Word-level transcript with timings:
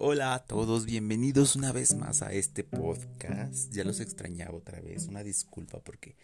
Hola 0.00 0.34
a 0.34 0.38
todos, 0.44 0.86
bienvenidos 0.86 1.56
una 1.56 1.72
vez 1.72 1.96
más 1.96 2.22
a 2.22 2.32
este 2.32 2.62
podcast. 2.62 3.72
Ya 3.72 3.82
los 3.82 3.98
extrañaba 3.98 4.56
otra 4.56 4.80
vez, 4.80 5.08
una 5.08 5.24
disculpa 5.24 5.80
porque 5.82 6.14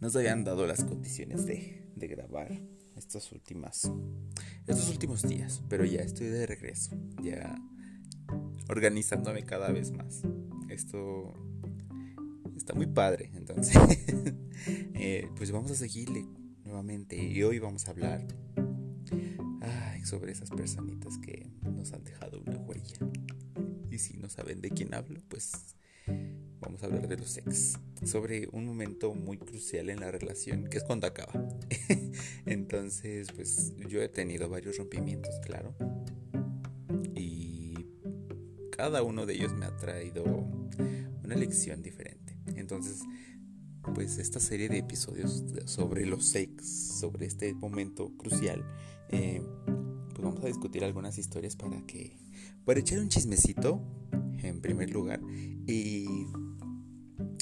nos 0.00 0.16
habían 0.16 0.42
dado 0.42 0.66
las 0.66 0.84
condiciones 0.84 1.44
de, 1.44 1.86
grabar 1.96 2.62
estas 2.96 3.30
últimas, 3.30 3.92
estos 4.66 4.88
últimos 4.88 5.20
días, 5.20 5.62
pero 5.68 5.84
ya 5.84 6.00
estoy 6.00 6.28
de 6.28 6.46
regreso, 6.46 6.96
ya 7.22 7.54
organizándome 8.70 9.44
cada 9.44 9.70
vez 9.70 9.90
más. 9.90 10.22
Esto 10.70 11.34
está 12.56 12.72
muy 12.72 12.86
padre, 12.86 13.32
entonces, 13.34 13.76
eh, 14.94 15.28
pues 15.36 15.52
vamos 15.52 15.70
a 15.72 15.74
seguirle 15.74 16.24
nuevamente 16.64 17.22
y 17.22 17.42
hoy 17.42 17.58
vamos 17.58 17.86
a 17.86 17.90
hablar 17.90 18.26
sobre 20.04 20.32
esas 20.32 20.50
personitas 20.50 21.18
que 21.18 21.50
nos 21.64 21.92
han 21.92 22.04
dejado 22.04 22.40
una 22.40 22.58
huella. 22.58 22.98
Y 23.90 23.98
si 23.98 24.16
no 24.18 24.28
saben 24.28 24.60
de 24.60 24.70
quién 24.70 24.94
hablo, 24.94 25.20
pues 25.28 25.76
vamos 26.60 26.82
a 26.82 26.86
hablar 26.86 27.08
de 27.08 27.16
los 27.16 27.36
ex. 27.38 27.78
Sobre 28.04 28.48
un 28.52 28.66
momento 28.66 29.14
muy 29.14 29.38
crucial 29.38 29.88
en 29.90 30.00
la 30.00 30.10
relación, 30.10 30.66
que 30.66 30.78
es 30.78 30.84
cuando 30.84 31.06
acaba. 31.06 31.32
Entonces, 32.46 33.28
pues 33.32 33.72
yo 33.88 34.02
he 34.02 34.08
tenido 34.08 34.48
varios 34.48 34.76
rompimientos, 34.76 35.34
claro. 35.42 35.74
Y 37.14 37.86
cada 38.72 39.02
uno 39.02 39.26
de 39.26 39.34
ellos 39.34 39.52
me 39.54 39.66
ha 39.66 39.76
traído 39.76 40.24
una 40.24 41.36
lección 41.36 41.82
diferente. 41.82 42.36
Entonces, 42.56 43.00
pues 43.94 44.18
esta 44.18 44.40
serie 44.40 44.68
de 44.68 44.78
episodios 44.78 45.44
sobre 45.66 46.06
los 46.06 46.34
ex, 46.34 46.98
sobre 46.98 47.26
este 47.26 47.54
momento 47.54 48.16
crucial, 48.16 48.64
eh, 49.10 49.42
a 50.44 50.48
discutir 50.48 50.84
algunas 50.84 51.18
historias 51.18 51.56
para 51.56 51.84
que, 51.86 52.16
para 52.64 52.80
echar 52.80 53.00
un 53.00 53.08
chismecito 53.08 53.80
en 54.42 54.60
primer 54.60 54.90
lugar 54.90 55.20
y 55.66 56.06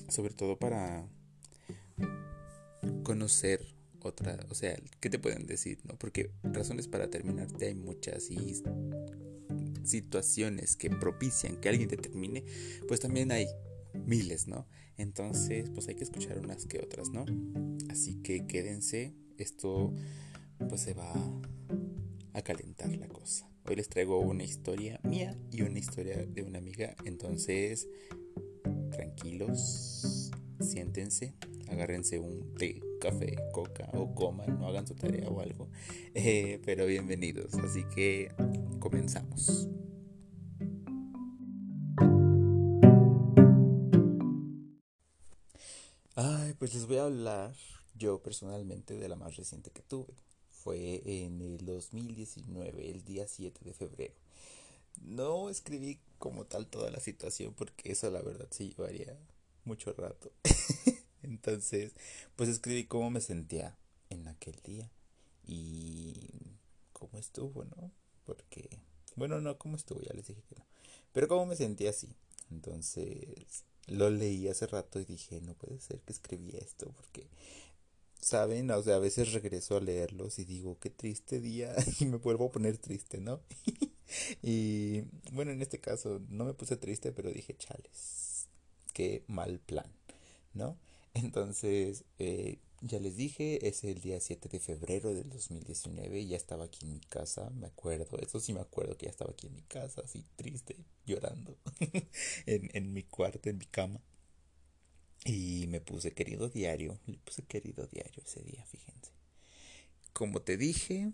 sobre 0.09 0.35
todo 0.35 0.59
para 0.59 1.09
conocer 3.03 3.61
otra, 4.01 4.39
o 4.51 4.55
sea, 4.55 4.77
¿qué 5.01 5.11
te 5.11 5.19
pueden 5.19 5.47
decir? 5.47 5.79
¿no? 5.85 5.97
Porque 5.97 6.31
razones 6.43 6.89
para 6.89 7.09
terminarte 7.09 7.67
hay 7.67 7.75
muchas 7.75 8.31
y 8.31 8.63
situaciones 9.85 10.77
que 10.77 10.91
propician 10.91 11.57
que 11.61 11.69
alguien 11.69 11.89
te 11.89 11.97
termine, 11.97 12.45
pues 12.89 13.01
también 13.01 13.33
hay 13.33 13.47
miles, 14.07 14.49
¿no? 14.49 14.67
Entonces, 14.97 15.69
pues 15.71 15.89
hay 15.89 15.95
que 15.95 16.05
escuchar 16.05 16.39
unas 16.39 16.67
que 16.67 16.79
otras, 16.79 17.11
¿no? 17.11 17.25
Así 17.91 18.17
que 18.23 18.47
quédense, 18.47 19.15
esto 19.39 19.93
pues 20.69 20.83
se 20.83 20.95
va 20.95 21.13
a 22.35 22.43
calentar 22.43 22.95
la 22.97 23.09
cosa. 23.09 23.49
Hoy 23.69 23.77
les 23.77 23.89
traigo 23.89 24.19
una 24.19 24.43
historia 24.43 24.99
mía 25.03 25.37
y 25.51 25.63
una 25.63 25.79
historia 25.79 26.25
de 26.27 26.43
una 26.43 26.59
amiga. 26.59 26.97
Entonces, 27.05 27.89
tranquilos, 28.91 30.31
siéntense, 30.61 31.35
agárrense 31.69 32.19
un 32.19 32.55
té, 32.55 32.81
café, 33.01 33.37
coca 33.53 33.89
o 33.93 34.15
coman, 34.15 34.59
no 34.59 34.67
hagan 34.67 34.87
su 34.87 34.95
tarea 34.95 35.29
o 35.29 35.41
algo. 35.41 35.69
Eh, 36.15 36.61
pero 36.67 36.85
bienvenidos, 36.85 37.55
así 37.55 37.85
que 37.95 38.29
comenzamos. 38.81 39.69
Ay, 46.15 46.53
pues 46.59 46.75
les 46.75 46.87
voy 46.87 46.99
a 46.99 47.05
hablar 47.05 47.55
yo 47.95 48.23
personalmente 48.23 48.99
de 48.99 49.09
la 49.09 49.17
más 49.17 49.37
reciente 49.37 49.71
que 49.71 49.81
tuve 49.81 50.13
fue 50.63 51.03
en 51.05 51.41
el 51.41 51.65
2019, 51.65 52.91
el 52.91 53.05
día 53.05 53.27
7 53.27 53.61
de 53.65 53.73
febrero. 53.73 54.15
No 55.01 55.51
escribí 55.51 55.99
como 56.19 56.45
tal 56.45 56.67
toda 56.67 56.91
la 56.91 57.01
situación 57.01 57.55
porque 57.55 57.93
eso 57.93 58.11
la 58.11 58.23
verdad 58.23 58.47
sí 58.51 58.71
llevaría 58.71 59.17
mucho 59.65 59.93
rato. 59.93 60.31
Entonces, 61.23 61.93
pues 62.37 62.49
escribí 62.49 62.85
cómo 62.85 63.11
me 63.11 63.21
sentía 63.21 63.77
en 64.11 64.29
aquel 64.29 64.57
día 64.65 64.91
y 65.47 66.15
cómo 66.93 67.19
estuvo, 67.19 67.65
¿no? 67.65 67.91
Porque, 68.25 68.69
bueno, 69.17 69.41
no, 69.41 69.59
cómo 69.59 69.77
estuvo, 69.77 70.01
ya 70.01 70.13
les 70.15 70.27
dije 70.27 70.43
que 70.49 70.57
no. 70.57 70.67
Pero 71.13 71.29
cómo 71.29 71.47
me 71.47 71.57
sentía 71.57 71.91
así. 71.91 72.15
Entonces, 72.51 73.65
lo 73.87 74.11
leí 74.11 74.49
hace 74.49 74.67
rato 74.67 75.01
y 75.01 75.05
dije, 75.05 75.41
no 75.41 75.55
puede 75.55 75.81
ser 75.81 76.01
que 76.01 76.13
escribí 76.13 76.57
esto 76.57 76.93
porque 76.93 77.27
¿saben? 78.23 78.71
O 78.71 78.83
sea, 78.83 78.97
a 78.97 78.99
veces 79.01 79.33
regreso 79.33 79.77
a 79.77 79.81
leerlos 79.81 80.39
y 80.39 80.45
digo, 80.45 80.79
qué 80.81 80.91
triste 80.91 81.41
día 81.41 81.75
y 82.01 82.07
me 82.07 82.17
vuelvo 82.17 82.47
a 82.47 82.53
poner 82.53 82.79
triste, 82.79 83.21
¿no? 83.21 83.41
y 84.43 85.03
bueno, 85.33 85.53
en 85.53 85.61
este 85.63 85.81
caso 85.81 86.21
no 86.31 86.45
me 86.45 86.55
puse 86.55 86.77
triste, 86.77 87.13
pero 87.13 87.31
dije, 87.31 87.57
chales, 87.57 88.49
qué 88.95 89.25
mal 89.27 89.59
plan, 89.61 89.93
¿no? 90.55 90.79
Entonces, 91.15 92.05
eh, 92.19 92.59
ya 92.81 92.99
les 93.01 93.17
dije, 93.17 93.69
es 93.69 93.85
el 93.85 94.01
día 94.01 94.21
7 94.21 94.49
de 94.49 94.61
febrero 94.61 95.13
del 95.15 95.29
2019, 95.29 96.27
ya 96.27 96.37
estaba 96.37 96.65
aquí 96.65 96.87
en 96.87 96.95
mi 96.95 97.01
casa, 97.01 97.51
me 97.51 97.67
acuerdo, 97.67 98.19
eso 98.19 98.41
sí 98.41 98.53
me 98.55 98.61
acuerdo 98.61 98.97
que 98.97 99.07
ya 99.07 99.11
estaba 99.11 99.33
aquí 99.33 99.49
en 99.49 99.55
mi 99.55 99.63
casa, 99.63 100.03
así 100.05 100.25
triste, 100.37 100.77
llorando, 101.07 101.57
en, 102.47 102.71
en 102.73 102.93
mi 102.93 103.03
cuarto, 103.03 103.51
en 103.51 103.59
mi 103.59 103.67
cama. 103.67 104.01
Y 105.25 105.67
me 105.69 105.81
puse 105.81 106.13
querido 106.13 106.49
diario, 106.49 106.99
le 107.07 107.19
puse 107.19 107.43
querido 107.43 107.87
diario 107.87 108.23
ese 108.25 108.43
día, 108.43 108.65
fíjense. 108.67 109.13
Como 110.13 110.43
te 110.43 110.57
dije, 110.57 111.13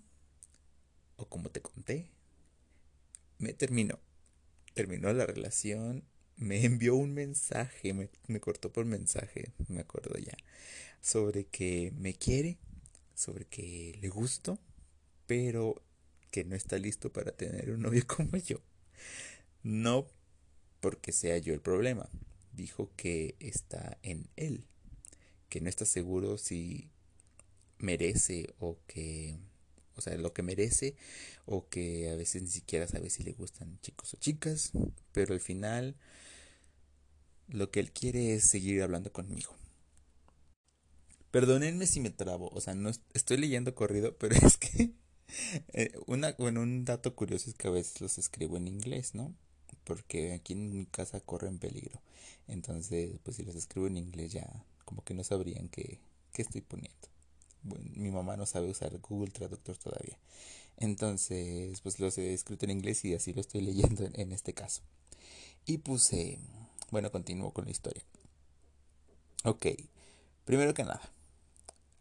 o 1.16 1.28
como 1.28 1.50
te 1.50 1.60
conté, 1.60 2.10
me 3.38 3.52
terminó. 3.52 3.98
Terminó 4.74 5.12
la 5.12 5.26
relación, 5.26 6.04
me 6.36 6.64
envió 6.64 6.94
un 6.94 7.12
mensaje, 7.12 7.92
me, 7.92 8.08
me 8.28 8.40
cortó 8.40 8.72
por 8.72 8.86
mensaje, 8.86 9.52
me 9.68 9.80
acuerdo 9.80 10.16
ya, 10.18 10.36
sobre 11.00 11.46
que 11.46 11.92
me 11.96 12.14
quiere, 12.14 12.58
sobre 13.14 13.44
que 13.44 13.98
le 14.00 14.08
gusto, 14.08 14.58
pero 15.26 15.82
que 16.30 16.44
no 16.44 16.54
está 16.56 16.78
listo 16.78 17.12
para 17.12 17.32
tener 17.32 17.70
un 17.70 17.82
novio 17.82 18.04
como 18.06 18.36
yo. 18.38 18.60
No 19.62 20.06
porque 20.80 21.12
sea 21.12 21.38
yo 21.38 21.52
el 21.52 21.60
problema, 21.60 22.08
dijo 22.58 22.90
que 22.96 23.36
está 23.40 23.96
en 24.02 24.28
él, 24.36 24.66
que 25.48 25.60
no 25.60 25.70
está 25.70 25.86
seguro 25.86 26.36
si 26.36 26.90
merece 27.78 28.52
o 28.58 28.78
que, 28.86 29.38
o 29.94 30.00
sea, 30.00 30.16
lo 30.18 30.34
que 30.34 30.42
merece 30.42 30.96
o 31.46 31.68
que 31.68 32.10
a 32.10 32.16
veces 32.16 32.42
ni 32.42 32.48
siquiera 32.48 32.86
sabe 32.86 33.08
si 33.08 33.22
le 33.22 33.32
gustan 33.32 33.78
chicos 33.80 34.12
o 34.12 34.16
chicas, 34.18 34.72
pero 35.12 35.32
al 35.32 35.40
final 35.40 35.96
lo 37.46 37.70
que 37.70 37.80
él 37.80 37.92
quiere 37.92 38.34
es 38.34 38.50
seguir 38.50 38.82
hablando 38.82 39.12
conmigo. 39.12 39.56
Perdónenme 41.30 41.86
si 41.86 42.00
me 42.00 42.10
trabo, 42.10 42.50
o 42.50 42.60
sea, 42.60 42.74
no 42.74 42.90
estoy 43.14 43.36
leyendo 43.36 43.74
corrido, 43.74 44.16
pero 44.18 44.34
es 44.46 44.56
que 44.56 44.92
eh, 45.72 45.92
una, 46.06 46.32
bueno, 46.32 46.62
un 46.62 46.84
dato 46.84 47.14
curioso 47.14 47.50
es 47.50 47.56
que 47.56 47.68
a 47.68 47.70
veces 47.70 48.00
los 48.00 48.18
escribo 48.18 48.56
en 48.56 48.66
inglés, 48.66 49.14
¿no? 49.14 49.34
Porque 49.88 50.34
aquí 50.34 50.52
en 50.52 50.70
mi 50.70 50.84
casa 50.84 51.18
corren 51.20 51.58
peligro. 51.58 51.98
Entonces, 52.46 53.18
pues 53.24 53.36
si 53.38 53.42
los 53.44 53.56
escribo 53.56 53.86
en 53.86 53.96
inglés 53.96 54.32
ya 54.32 54.46
como 54.84 55.02
que 55.02 55.14
no 55.14 55.24
sabrían 55.24 55.68
qué, 55.68 55.98
qué 56.32 56.42
estoy 56.42 56.60
poniendo. 56.60 57.08
Bueno, 57.62 57.90
mi 57.96 58.10
mamá 58.10 58.36
no 58.36 58.44
sabe 58.44 58.70
usar 58.70 58.96
Google 58.98 59.30
Traductor 59.30 59.78
todavía. 59.78 60.18
Entonces, 60.76 61.80
pues 61.80 61.98
los 61.98 62.18
he 62.18 62.34
escrito 62.34 62.66
en 62.66 62.72
inglés 62.72 63.04
y 63.04 63.14
así 63.14 63.32
lo 63.32 63.40
estoy 63.40 63.60
leyendo 63.62 64.04
en, 64.04 64.20
en 64.20 64.32
este 64.32 64.52
caso. 64.52 64.82
Y 65.64 65.78
puse, 65.78 66.38
bueno, 66.90 67.10
continúo 67.10 67.52
con 67.52 67.64
la 67.64 67.70
historia. 67.70 68.04
Ok, 69.44 69.66
primero 70.44 70.74
que 70.74 70.84
nada, 70.84 71.00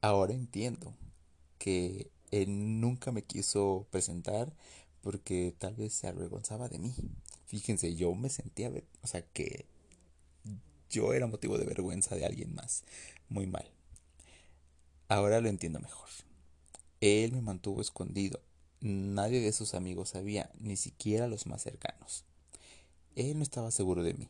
ahora 0.02 0.34
entiendo 0.34 0.94
que 1.58 2.12
él 2.32 2.82
nunca 2.82 3.12
me 3.14 3.24
quiso 3.24 3.88
presentar 3.92 4.54
porque 5.02 5.56
tal 5.58 5.76
vez 5.76 5.94
se 5.94 6.08
avergonzaba 6.08 6.68
de 6.68 6.80
mí. 6.80 6.94
Fíjense, 7.48 7.96
yo 7.96 8.14
me 8.14 8.30
sentía, 8.30 8.72
o 9.02 9.08
sea, 9.08 9.22
que 9.22 9.66
yo 10.90 11.14
era 11.14 11.28
motivo 11.28 11.58
de 11.58 11.66
vergüenza 11.66 12.16
de 12.16 12.26
alguien 12.26 12.54
más. 12.54 12.84
Muy 13.30 13.48
mal. 13.48 13.70
Ahora 15.08 15.40
lo 15.40 15.48
entiendo 15.48 15.80
mejor. 15.80 16.10
Él 17.00 17.32
me 17.32 17.42
mantuvo 17.42 17.82
escondido. 17.82 18.42
Nadie 18.82 19.40
de 19.40 19.54
sus 19.54 19.74
amigos 19.74 20.10
sabía, 20.10 20.52
ni 20.60 20.76
siquiera 20.76 21.28
los 21.28 21.48
más 21.48 21.64
cercanos. 21.64 22.26
Él 23.16 23.38
no 23.38 23.44
estaba 23.44 23.72
seguro 23.72 24.04
de 24.04 24.14
mí. 24.14 24.28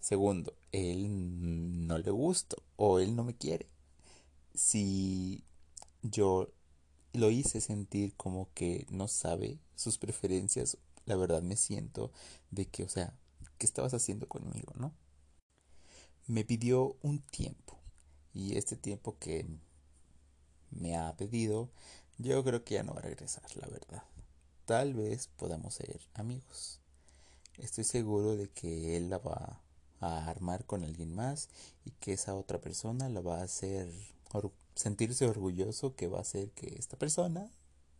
Segundo, 0.00 0.52
él 0.72 1.86
no 1.86 1.96
le 1.98 2.10
gusto 2.10 2.62
o 2.76 2.98
él 2.98 3.14
no 3.14 3.22
me 3.24 3.34
quiere. 3.34 3.66
Si 4.52 5.44
yo 6.02 6.50
lo 7.12 7.30
hice 7.30 7.60
sentir 7.60 8.14
como 8.16 8.48
que 8.52 8.86
no 8.90 9.08
sabe 9.08 9.58
sus 9.76 9.96
preferencias 9.96 10.76
la 11.06 11.16
verdad 11.16 11.42
me 11.42 11.56
siento 11.56 12.12
de 12.50 12.66
que, 12.66 12.84
o 12.84 12.88
sea, 12.88 13.14
¿qué 13.58 13.66
estabas 13.66 13.94
haciendo 13.94 14.28
conmigo, 14.28 14.72
no? 14.76 14.94
Me 16.26 16.44
pidió 16.44 16.96
un 17.02 17.20
tiempo 17.20 17.78
y 18.32 18.56
este 18.56 18.76
tiempo 18.76 19.18
que 19.18 19.46
me 20.70 20.96
ha 20.96 21.16
pedido, 21.16 21.70
yo 22.18 22.42
creo 22.42 22.64
que 22.64 22.74
ya 22.74 22.82
no 22.82 22.94
va 22.94 23.00
a 23.00 23.02
regresar, 23.02 23.44
la 23.56 23.68
verdad. 23.68 24.02
Tal 24.64 24.94
vez 24.94 25.28
podamos 25.36 25.74
ser 25.74 26.00
amigos, 26.14 26.80
Estoy 27.58 27.84
seguro 27.84 28.36
de 28.36 28.48
que 28.48 28.96
él 28.96 29.10
la 29.10 29.18
va 29.18 29.60
a 30.00 30.28
armar 30.28 30.64
con 30.66 30.82
alguien 30.82 31.14
más 31.14 31.48
y 31.84 31.92
que 31.92 32.12
esa 32.12 32.34
otra 32.34 32.60
persona 32.60 33.08
la 33.08 33.20
va 33.20 33.38
a 33.40 33.44
hacer 33.44 33.92
sentirse 34.74 35.26
orgulloso 35.26 35.94
que 35.94 36.08
va 36.08 36.18
a 36.18 36.22
hacer 36.22 36.50
que 36.50 36.74
esta 36.78 36.98
persona 36.98 37.48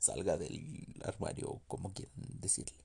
salga 0.01 0.37
del 0.37 1.01
armario, 1.05 1.61
como 1.69 1.93
quieran 1.93 2.15
decirle. 2.41 2.85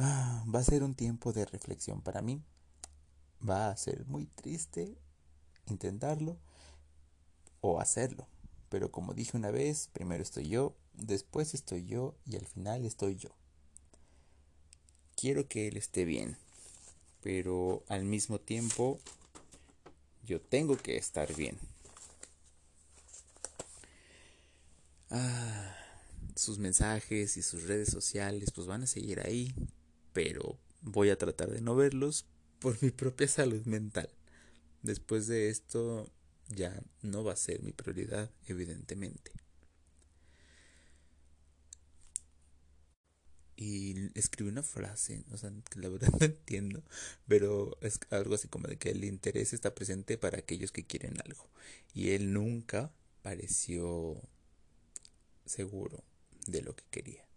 Ah, 0.00 0.44
va 0.54 0.60
a 0.60 0.64
ser 0.64 0.84
un 0.84 0.94
tiempo 0.94 1.32
de 1.32 1.44
reflexión 1.44 2.00
para 2.00 2.22
mí. 2.22 2.40
Va 3.46 3.68
a 3.68 3.76
ser 3.76 4.06
muy 4.06 4.26
triste 4.26 4.96
intentarlo 5.66 6.38
o 7.60 7.80
hacerlo. 7.80 8.28
Pero 8.68 8.92
como 8.92 9.12
dije 9.12 9.36
una 9.36 9.50
vez, 9.50 9.88
primero 9.92 10.22
estoy 10.22 10.48
yo, 10.48 10.76
después 10.94 11.52
estoy 11.52 11.84
yo 11.84 12.14
y 12.24 12.36
al 12.36 12.46
final 12.46 12.84
estoy 12.84 13.16
yo. 13.16 13.30
Quiero 15.16 15.48
que 15.48 15.66
él 15.66 15.76
esté 15.76 16.04
bien, 16.04 16.36
pero 17.20 17.82
al 17.88 18.04
mismo 18.04 18.38
tiempo 18.38 19.00
yo 20.24 20.40
tengo 20.40 20.76
que 20.76 20.96
estar 20.96 21.34
bien. 21.34 21.58
Ah, 25.10 25.74
sus 26.36 26.58
mensajes 26.58 27.36
y 27.36 27.42
sus 27.42 27.64
redes 27.64 27.88
sociales 27.88 28.52
pues 28.54 28.68
van 28.68 28.82
a 28.82 28.86
seguir 28.86 29.20
ahí, 29.20 29.52
pero 30.18 30.58
voy 30.82 31.10
a 31.10 31.16
tratar 31.16 31.48
de 31.48 31.60
no 31.60 31.76
verlos 31.76 32.26
por 32.58 32.82
mi 32.82 32.90
propia 32.90 33.28
salud 33.28 33.64
mental. 33.66 34.10
Después 34.82 35.28
de 35.28 35.48
esto 35.48 36.10
ya 36.48 36.82
no 37.02 37.22
va 37.22 37.34
a 37.34 37.36
ser 37.36 37.62
mi 37.62 37.70
prioridad, 37.70 38.28
evidentemente. 38.48 39.30
Y 43.54 44.10
escribí 44.18 44.50
una 44.50 44.64
frase, 44.64 45.24
o 45.30 45.36
sea, 45.36 45.52
que 45.70 45.78
la 45.78 45.88
verdad 45.88 46.08
no 46.18 46.26
entiendo, 46.26 46.82
pero 47.28 47.78
es 47.80 48.00
algo 48.10 48.34
así 48.34 48.48
como 48.48 48.66
de 48.66 48.76
que 48.76 48.90
el 48.90 49.04
interés 49.04 49.52
está 49.52 49.72
presente 49.72 50.18
para 50.18 50.38
aquellos 50.38 50.72
que 50.72 50.84
quieren 50.84 51.14
algo. 51.24 51.48
Y 51.94 52.10
él 52.10 52.32
nunca 52.32 52.92
pareció 53.22 54.20
seguro 55.46 56.02
de 56.48 56.62
lo 56.62 56.74
que 56.74 56.82
quería. 56.90 57.27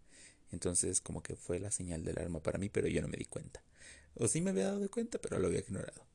Entonces 0.52 1.00
como 1.00 1.22
que 1.22 1.36
fue 1.36 1.58
la 1.58 1.70
señal 1.70 2.04
del 2.04 2.18
arma 2.18 2.40
para 2.42 2.58
mí, 2.58 2.68
pero 2.68 2.88
yo 2.88 3.02
no 3.02 3.08
me 3.08 3.16
di 3.16 3.24
cuenta. 3.24 3.62
O 4.14 4.28
sí 4.28 4.40
me 4.40 4.50
había 4.50 4.66
dado 4.66 4.90
cuenta, 4.90 5.18
pero 5.18 5.38
lo 5.38 5.48
había 5.48 5.60
ignorado. 5.60 6.06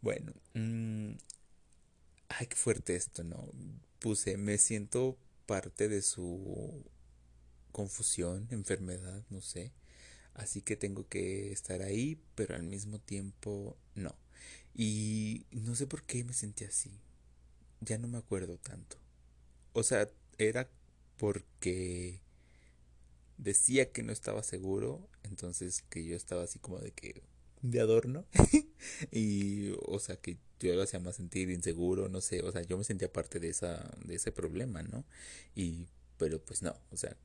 Bueno, 0.00 0.32
mmm, 0.54 1.12
ay, 2.28 2.46
qué 2.46 2.56
fuerte 2.56 2.96
esto, 2.96 3.24
¿no? 3.24 3.50
Puse, 4.00 4.36
me 4.36 4.58
siento 4.58 5.18
parte 5.46 5.88
de 5.88 6.02
su 6.02 6.84
confusión, 7.72 8.48
enfermedad, 8.50 9.24
no 9.30 9.40
sé. 9.40 9.72
Así 10.34 10.62
que 10.62 10.76
tengo 10.76 11.08
que 11.08 11.52
estar 11.52 11.82
ahí, 11.82 12.20
pero 12.34 12.54
al 12.54 12.62
mismo 12.62 13.00
tiempo 13.00 13.76
no. 13.94 14.14
Y 14.74 15.46
no 15.50 15.74
sé 15.74 15.86
por 15.86 16.04
qué 16.04 16.24
me 16.24 16.32
sentí 16.32 16.64
así. 16.64 17.00
Ya 17.80 17.98
no 17.98 18.08
me 18.08 18.18
acuerdo 18.18 18.58
tanto. 18.58 18.96
O 19.72 19.82
sea, 19.82 20.08
era 20.38 20.70
porque 21.16 22.20
decía 23.38 23.90
que 23.92 24.02
no 24.02 24.12
estaba 24.12 24.42
seguro, 24.42 25.08
entonces 25.22 25.82
que 25.88 26.04
yo 26.04 26.16
estaba 26.16 26.44
así 26.44 26.58
como 26.58 26.78
de 26.78 26.92
que 26.92 27.22
de 27.62 27.80
adorno 27.80 28.24
y 29.10 29.72
o 29.82 29.98
sea 29.98 30.16
que 30.16 30.38
yo 30.60 30.74
lo 30.74 30.82
hacía 30.82 31.00
más 31.00 31.16
sentir 31.16 31.50
inseguro, 31.50 32.08
no 32.08 32.20
sé, 32.20 32.42
o 32.42 32.52
sea, 32.52 32.62
yo 32.62 32.76
me 32.76 32.84
sentía 32.84 33.12
parte 33.12 33.40
de 33.40 33.48
esa 33.48 33.96
de 34.04 34.16
ese 34.16 34.32
problema, 34.32 34.82
¿no? 34.82 35.04
Y 35.54 35.88
pero 36.18 36.44
pues 36.44 36.62
no, 36.62 36.74
o 36.90 36.96
sea, 36.96 37.16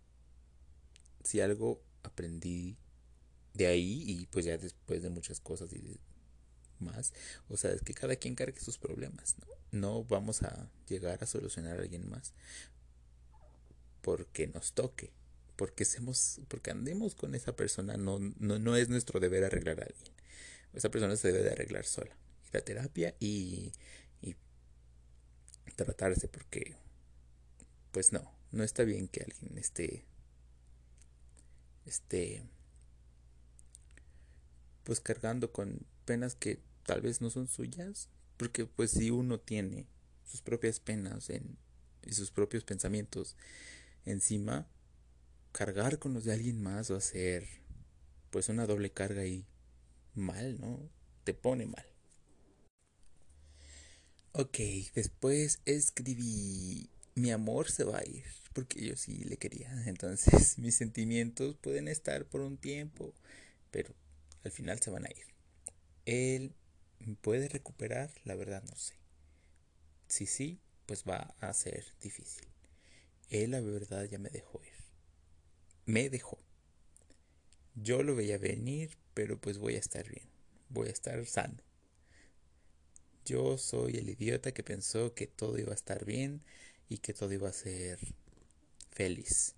si 1.23 1.41
algo 1.41 1.81
aprendí 2.03 2.77
de 3.53 3.67
ahí 3.67 4.03
y 4.07 4.27
pues 4.27 4.45
ya 4.45 4.57
después 4.57 5.01
de 5.01 5.09
muchas 5.09 5.39
cosas 5.39 5.73
y 5.73 5.99
más, 6.79 7.13
o 7.49 7.57
sea, 7.57 7.71
es 7.71 7.81
que 7.81 7.93
cada 7.93 8.15
quien 8.15 8.35
cargue 8.35 8.59
sus 8.59 8.77
problemas, 8.77 9.35
¿no? 9.39 9.47
No 9.71 10.03
vamos 10.03 10.43
a 10.43 10.69
llegar 10.87 11.23
a 11.23 11.27
solucionar 11.27 11.77
a 11.77 11.81
alguien 11.81 12.07
más 12.09 12.33
porque 14.01 14.47
nos 14.47 14.73
toque, 14.73 15.11
porque 15.55 15.85
seamos, 15.85 16.41
porque 16.47 16.71
andemos 16.71 17.15
con 17.15 17.35
esa 17.35 17.55
persona, 17.55 17.97
no, 17.97 18.19
no, 18.39 18.59
no 18.59 18.75
es 18.75 18.89
nuestro 18.89 19.19
deber 19.19 19.43
arreglar 19.43 19.81
a 19.81 19.85
alguien. 19.85 20.13
Esa 20.73 20.89
persona 20.89 21.15
se 21.15 21.31
debe 21.31 21.43
de 21.43 21.51
arreglar 21.51 21.85
sola. 21.85 22.15
Ir 22.51 22.57
a 22.57 22.61
terapia 22.61 23.15
y, 23.19 23.71
y 24.21 24.35
tratarse 25.75 26.27
porque, 26.27 26.75
pues 27.91 28.11
no, 28.11 28.31
no 28.51 28.63
está 28.63 28.83
bien 28.83 29.07
que 29.07 29.21
alguien 29.23 29.57
esté, 29.57 30.05
esté, 31.85 32.43
pues 34.83 34.99
cargando 34.99 35.51
con 35.51 35.85
penas 36.05 36.35
que 36.35 36.59
tal 36.85 37.01
vez 37.01 37.21
no 37.21 37.29
son 37.29 37.47
suyas, 37.47 38.09
porque 38.37 38.65
pues 38.65 38.91
si 38.91 39.09
uno 39.09 39.39
tiene 39.39 39.87
sus 40.25 40.41
propias 40.41 40.79
penas 40.79 41.29
en, 41.29 41.57
y 42.05 42.13
sus 42.13 42.31
propios 42.31 42.63
pensamientos 42.63 43.35
encima, 44.05 44.67
cargar 45.53 45.99
con 45.99 46.13
los 46.13 46.25
de 46.25 46.33
alguien 46.33 46.61
más 46.61 46.91
va 46.91 46.97
a 46.97 47.01
ser 47.01 47.47
pues 48.31 48.49
una 48.49 48.65
doble 48.65 48.91
carga 48.91 49.25
y 49.25 49.45
mal, 50.15 50.59
¿no? 50.59 50.89
Te 51.23 51.33
pone 51.33 51.65
mal. 51.67 51.85
Ok, 54.33 54.57
después 54.95 55.61
escribí 55.65 56.89
mi 57.15 57.31
amor 57.31 57.69
se 57.69 57.83
va 57.83 57.99
a 57.99 58.05
ir, 58.05 58.25
porque 58.53 58.83
yo 58.83 58.95
sí 58.95 59.23
le 59.23 59.37
quería. 59.37 59.71
Entonces 59.85 60.57
mis 60.57 60.75
sentimientos 60.75 61.55
pueden 61.57 61.87
estar 61.87 62.25
por 62.25 62.41
un 62.41 62.57
tiempo, 62.57 63.13
pero 63.71 63.93
al 64.43 64.51
final 64.51 64.81
se 64.81 64.89
van 64.89 65.05
a 65.05 65.11
ir. 65.11 65.27
Él 66.05 66.53
puede 67.21 67.47
recuperar, 67.47 68.11
la 68.25 68.35
verdad 68.35 68.63
no 68.63 68.75
sé. 68.75 68.95
Si 70.07 70.25
sí, 70.25 70.59
pues 70.87 71.03
va 71.07 71.35
a 71.39 71.53
ser 71.53 71.85
difícil. 72.01 72.47
Él 73.29 73.51
la 73.51 73.61
verdad 73.61 74.05
ya 74.05 74.19
me 74.19 74.29
dejó 74.29 74.61
ir. 74.63 74.72
Me 75.85 76.09
dejó. 76.09 76.37
Yo 77.75 78.03
lo 78.03 78.15
veía 78.15 78.37
venir, 78.37 78.97
pero 79.13 79.39
pues 79.39 79.57
voy 79.57 79.75
a 79.75 79.79
estar 79.79 80.07
bien. 80.09 80.27
Voy 80.69 80.87
a 80.87 80.91
estar 80.91 81.25
sano. 81.25 81.57
Yo 83.25 83.57
soy 83.57 83.97
el 83.97 84.09
idiota 84.09 84.51
que 84.51 84.63
pensó 84.63 85.13
que 85.13 85.27
todo 85.27 85.57
iba 85.57 85.71
a 85.71 85.75
estar 85.75 86.05
bien 86.05 86.41
y 86.89 86.97
que 86.97 87.13
todo 87.13 87.31
iba 87.31 87.49
a 87.49 87.53
ser 87.53 87.99
feliz. 88.91 89.55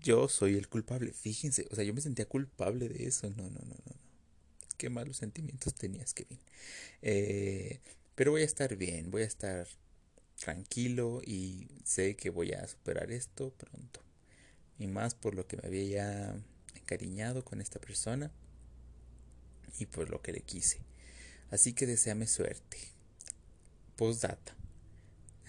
Yo 0.00 0.28
soy 0.28 0.56
el 0.56 0.68
culpable. 0.68 1.12
Fíjense, 1.12 1.66
o 1.70 1.74
sea, 1.74 1.84
yo 1.84 1.94
me 1.94 2.00
sentía 2.00 2.26
culpable 2.26 2.88
de 2.88 3.06
eso. 3.06 3.28
No, 3.30 3.50
no, 3.50 3.60
no, 3.60 3.74
no. 3.86 3.96
Qué 4.76 4.90
malos 4.90 5.16
sentimientos 5.16 5.74
tenías, 5.74 6.14
Kevin. 6.14 6.38
Eh, 7.02 7.80
pero 8.14 8.30
voy 8.32 8.42
a 8.42 8.44
estar 8.44 8.76
bien, 8.76 9.10
voy 9.10 9.22
a 9.22 9.26
estar 9.26 9.66
tranquilo 10.38 11.20
y 11.24 11.68
sé 11.84 12.16
que 12.16 12.30
voy 12.30 12.52
a 12.52 12.66
superar 12.66 13.10
esto 13.10 13.50
pronto. 13.50 14.07
Y 14.78 14.86
más 14.86 15.14
por 15.14 15.34
lo 15.34 15.46
que 15.46 15.56
me 15.56 15.66
había 15.66 15.84
ya 15.84 16.36
encariñado 16.76 17.44
con 17.44 17.60
esta 17.60 17.80
persona 17.80 18.30
y 19.78 19.86
por 19.86 20.10
lo 20.10 20.22
que 20.22 20.32
le 20.32 20.40
quise. 20.40 20.78
Así 21.50 21.72
que 21.72 21.86
deseame 21.86 22.26
suerte. 22.26 22.78
Postdata. 23.96 24.54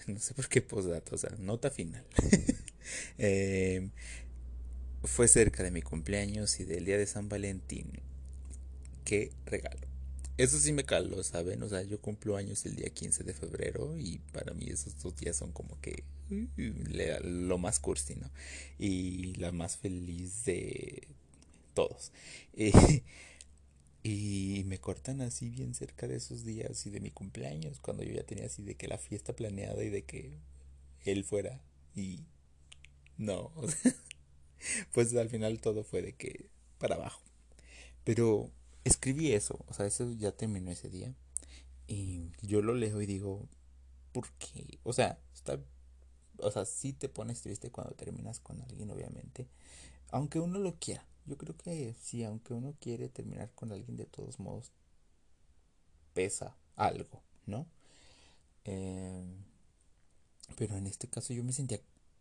No 0.06 0.18
sé 0.18 0.32
por 0.32 0.48
qué 0.48 0.62
postdata, 0.62 1.14
o 1.14 1.18
sea, 1.18 1.30
nota 1.38 1.70
final. 1.70 2.04
Em, 3.18 3.90
fue 5.04 5.28
cerca 5.28 5.62
de 5.62 5.70
mi 5.70 5.82
cumpleaños 5.82 6.58
y 6.58 6.64
del 6.64 6.86
día 6.86 6.96
de 6.98 7.06
San 7.06 7.28
Valentín. 7.28 7.92
Qué 9.04 9.30
regalo. 9.44 9.86
Eso 10.38 10.58
sí 10.58 10.72
me 10.72 10.84
caló, 10.84 11.22
¿saben? 11.22 11.62
O 11.62 11.68
sea, 11.68 11.82
yo 11.82 12.00
cumplo 12.00 12.36
años 12.36 12.64
el 12.64 12.76
día 12.76 12.88
15 12.88 13.24
de 13.24 13.34
febrero 13.34 13.98
y 13.98 14.18
para 14.32 14.54
mí 14.54 14.70
esos 14.70 14.98
dos 15.00 15.14
días 15.16 15.36
son 15.36 15.52
como 15.52 15.78
que 15.82 16.02
lo 16.56 17.58
más 17.58 17.80
cursi, 17.80 18.16
¿no? 18.16 18.30
Y 18.78 19.34
la 19.34 19.52
más 19.52 19.76
feliz 19.76 20.44
de 20.44 21.08
todos. 21.74 22.12
y 24.02 24.62
me 24.66 24.78
cortan 24.78 25.20
así 25.20 25.50
bien 25.50 25.74
cerca 25.74 26.08
de 26.08 26.16
esos 26.16 26.44
días 26.44 26.86
y 26.86 26.90
de 26.90 27.00
mi 27.00 27.10
cumpleaños, 27.10 27.80
cuando 27.80 28.02
yo 28.02 28.12
ya 28.12 28.24
tenía 28.24 28.46
así 28.46 28.62
de 28.62 28.74
que 28.76 28.88
la 28.88 28.98
fiesta 28.98 29.34
planeada 29.34 29.82
y 29.84 29.90
de 29.90 30.02
que 30.02 30.38
él 31.04 31.24
fuera 31.24 31.60
y 31.94 32.20
no, 33.18 33.52
pues 34.92 35.14
al 35.14 35.28
final 35.28 35.60
todo 35.60 35.84
fue 35.84 36.02
de 36.02 36.14
que 36.14 36.48
para 36.78 36.94
abajo. 36.94 37.22
Pero 38.04 38.50
escribí 38.84 39.32
eso, 39.32 39.64
o 39.68 39.74
sea, 39.74 39.86
eso 39.86 40.10
ya 40.12 40.32
terminó 40.32 40.70
ese 40.70 40.88
día. 40.88 41.14
Y 41.86 42.30
yo 42.42 42.62
lo 42.62 42.74
leo 42.74 43.02
y 43.02 43.06
digo, 43.06 43.48
¿por 44.12 44.30
qué? 44.38 44.78
O 44.84 44.92
sea, 44.92 45.18
está, 45.34 45.60
o 46.42 46.50
sea, 46.50 46.64
sí 46.64 46.92
te 46.92 47.08
pones 47.08 47.42
triste 47.42 47.70
cuando 47.70 47.94
terminas 47.94 48.40
con 48.40 48.60
alguien, 48.62 48.90
obviamente. 48.90 49.48
Aunque 50.10 50.40
uno 50.40 50.58
lo 50.58 50.74
quiera. 50.78 51.06
Yo 51.26 51.36
creo 51.38 51.56
que 51.56 51.94
sí, 52.00 52.24
aunque 52.24 52.54
uno 52.54 52.74
quiere 52.80 53.08
terminar 53.08 53.50
con 53.54 53.72
alguien, 53.72 53.96
de 53.96 54.06
todos 54.06 54.40
modos, 54.40 54.72
pesa 56.14 56.56
algo, 56.76 57.22
¿no? 57.46 57.66
Em, 58.64 59.44
pero 60.56 60.76
en 60.76 60.86
este 60.86 61.08
caso 61.08 61.32
yo 61.32 61.44
me 61.44 61.52
sentía 61.52 61.80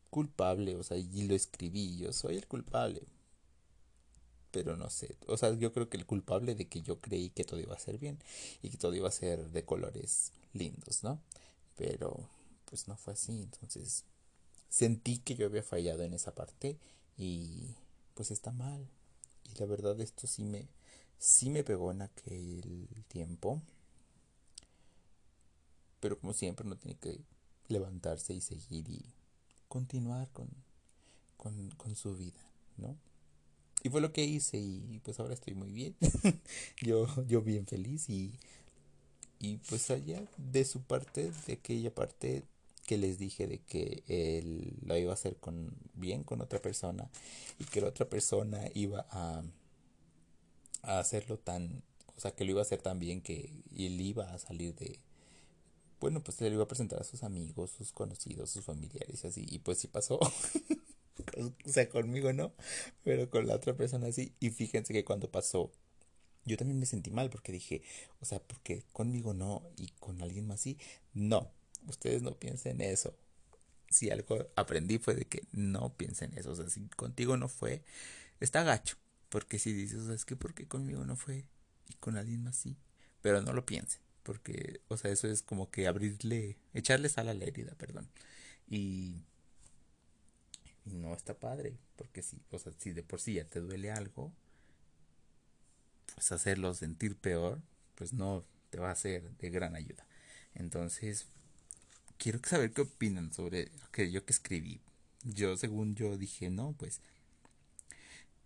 culpable, 0.09 0.75
o 0.75 0.83
sea, 0.83 0.97
y 0.97 1.23
lo 1.27 1.35
escribí, 1.35 1.97
yo 1.97 2.13
soy 2.13 2.37
el 2.37 2.47
culpable. 2.47 3.03
pero 4.51 4.75
no 4.77 4.89
sé. 4.89 5.15
O 5.27 5.37
sea, 5.37 5.53
yo 5.53 5.71
creo 5.73 5.89
que 5.89 5.97
el 5.97 6.05
culpable 6.05 6.55
de 6.55 6.67
que 6.67 6.81
yo 6.81 6.99
creí 6.99 7.29
que 7.29 7.43
todo 7.43 7.59
iba 7.59 7.75
a 7.75 7.79
ser 7.79 7.97
bien 7.99 8.19
y 8.61 8.69
que 8.69 8.77
todo 8.77 8.95
iba 8.95 9.07
a 9.07 9.11
ser 9.11 9.51
de 9.51 9.63
colores 9.65 10.33
lindos, 10.53 11.03
¿no? 11.03 11.21
Pero 11.75 12.29
pues 12.69 12.87
no 12.87 12.95
fue 12.95 13.13
así, 13.13 13.41
entonces 13.41 14.05
sentí 14.69 15.17
que 15.17 15.35
yo 15.35 15.47
había 15.47 15.63
fallado 15.63 16.03
en 16.03 16.13
esa 16.13 16.35
parte 16.35 16.77
y 17.17 17.75
pues 18.13 18.31
está 18.31 18.51
mal. 18.51 18.87
Y 19.45 19.59
la 19.59 19.65
verdad 19.65 19.99
esto 19.99 20.27
sí 20.27 20.43
me 20.43 20.67
sí 21.19 21.49
me 21.49 21.63
pegó 21.63 21.91
en 21.91 22.01
aquel 22.01 22.87
tiempo. 23.07 23.61
Pero 25.99 26.17
como 26.17 26.33
siempre 26.33 26.65
no 26.65 26.77
tiene 26.77 26.97
que 26.97 27.19
levantarse 27.67 28.33
y 28.33 28.41
seguir 28.41 28.89
y 28.89 29.03
continuar 29.67 30.29
con, 30.31 30.47
con, 31.37 31.69
con 31.71 31.95
su 31.95 32.15
vida, 32.15 32.39
¿no? 32.77 32.95
Y 33.83 33.89
fue 33.89 34.01
lo 34.01 34.11
que 34.11 34.23
hice 34.23 34.57
y 34.57 34.99
pues 35.03 35.19
ahora 35.19 35.33
estoy 35.33 35.55
muy 35.55 35.71
bien. 35.71 35.95
yo, 36.81 37.07
yo 37.25 37.41
bien 37.41 37.67
feliz 37.67 38.09
y, 38.09 38.33
y 39.39 39.57
pues 39.57 39.91
allá 39.91 40.25
de 40.37 40.65
su 40.65 40.81
parte, 40.81 41.31
de 41.47 41.53
aquella 41.53 41.93
parte 41.93 42.43
que 42.89 42.97
les 42.97 43.19
dije 43.19 43.45
de 43.45 43.59
que 43.59 44.03
él 44.07 44.73
lo 44.81 44.97
iba 44.97 45.11
a 45.11 45.13
hacer 45.13 45.35
con 45.37 45.77
bien 45.93 46.23
con 46.23 46.41
otra 46.41 46.59
persona 46.59 47.07
y 47.59 47.65
que 47.65 47.81
la 47.81 47.89
otra 47.89 48.09
persona 48.09 48.67
iba 48.73 49.05
a, 49.11 49.43
a 50.81 50.97
hacerlo 50.97 51.37
tan, 51.37 51.83
o 52.17 52.19
sea, 52.19 52.31
que 52.31 52.45
lo 52.45 52.49
iba 52.49 52.61
a 52.61 52.63
hacer 52.63 52.81
tan 52.81 52.97
bien 52.97 53.21
que 53.21 53.61
él 53.77 54.01
iba 54.01 54.33
a 54.33 54.39
salir 54.39 54.73
de, 54.73 54.97
bueno, 55.99 56.23
pues 56.23 56.41
le 56.41 56.49
iba 56.49 56.63
a 56.63 56.67
presentar 56.67 56.99
a 56.99 57.03
sus 57.03 57.21
amigos, 57.21 57.69
sus 57.69 57.93
conocidos, 57.93 58.49
sus 58.49 58.65
familiares, 58.65 59.23
así, 59.23 59.45
y 59.47 59.59
pues 59.59 59.77
sí 59.77 59.87
pasó. 59.87 60.17
o 61.37 61.69
sea, 61.69 61.87
conmigo 61.89 62.33
no, 62.33 62.53
pero 63.03 63.29
con 63.29 63.45
la 63.45 63.53
otra 63.53 63.77
persona 63.77 64.11
sí. 64.11 64.33
Y 64.39 64.49
fíjense 64.49 64.93
que 64.93 65.05
cuando 65.05 65.29
pasó, 65.29 65.71
yo 66.43 66.57
también 66.57 66.79
me 66.79 66.87
sentí 66.87 67.11
mal 67.11 67.29
porque 67.29 67.51
dije, 67.51 67.83
o 68.19 68.25
sea, 68.25 68.39
porque 68.39 68.83
conmigo 68.93 69.35
no 69.35 69.61
y 69.77 69.89
con 69.99 70.23
alguien 70.23 70.47
más 70.47 70.61
sí. 70.61 70.79
No, 71.13 71.51
ustedes 71.89 72.21
no 72.21 72.37
piensen 72.37 72.81
eso. 72.81 73.15
Si 73.89 74.09
algo 74.11 74.47
aprendí 74.55 74.99
fue 74.99 75.15
de 75.15 75.25
que 75.25 75.43
no 75.51 75.93
piensen 75.95 76.37
eso. 76.37 76.51
O 76.51 76.55
sea, 76.55 76.69
si 76.69 76.81
contigo 76.89 77.37
no 77.37 77.47
fue, 77.49 77.83
está 78.39 78.63
gacho. 78.63 78.97
Porque 79.29 79.59
si 79.59 79.73
dices, 79.73 79.99
o 79.99 80.05
sea, 80.07 80.15
es 80.15 80.25
que 80.25 80.35
porque 80.35 80.67
conmigo 80.67 81.05
no 81.05 81.15
fue 81.15 81.45
y 81.87 81.93
con 81.95 82.17
alguien 82.17 82.43
más 82.43 82.57
sí. 82.57 82.77
Pero 83.21 83.41
no 83.41 83.53
lo 83.53 83.65
piensen. 83.65 84.01
Porque, 84.23 84.81
o 84.87 84.97
sea, 84.97 85.11
eso 85.11 85.27
es 85.27 85.41
como 85.41 85.71
que 85.71 85.87
abrirle, 85.87 86.57
echarle 86.73 87.09
sal 87.09 87.29
a 87.29 87.33
la 87.33 87.45
herida, 87.45 87.73
perdón. 87.75 88.09
Y 88.67 89.23
no 90.85 91.13
está 91.15 91.37
padre, 91.37 91.77
porque 91.95 92.21
si, 92.21 92.41
o 92.51 92.59
sea, 92.59 92.73
si 92.77 92.91
de 92.91 93.03
por 93.03 93.19
sí 93.19 93.33
ya 93.35 93.45
te 93.45 93.59
duele 93.59 93.91
algo, 93.91 94.31
pues 96.13 96.31
hacerlo 96.31 96.73
sentir 96.73 97.15
peor, 97.15 97.61
pues 97.95 98.13
no 98.13 98.45
te 98.69 98.79
va 98.79 98.91
a 98.91 98.95
ser 98.95 99.29
de 99.37 99.49
gran 99.49 99.75
ayuda. 99.75 100.05
Entonces, 100.55 101.27
quiero 102.19 102.39
saber 102.43 102.71
qué 102.73 102.81
opinan 102.81 103.33
sobre 103.33 103.71
aquello 103.87 104.23
que 104.23 104.33
escribí. 104.33 104.79
Yo, 105.23 105.57
según 105.57 105.95
yo, 105.95 106.15
dije, 106.17 106.51
no, 106.51 106.73
pues, 106.73 107.01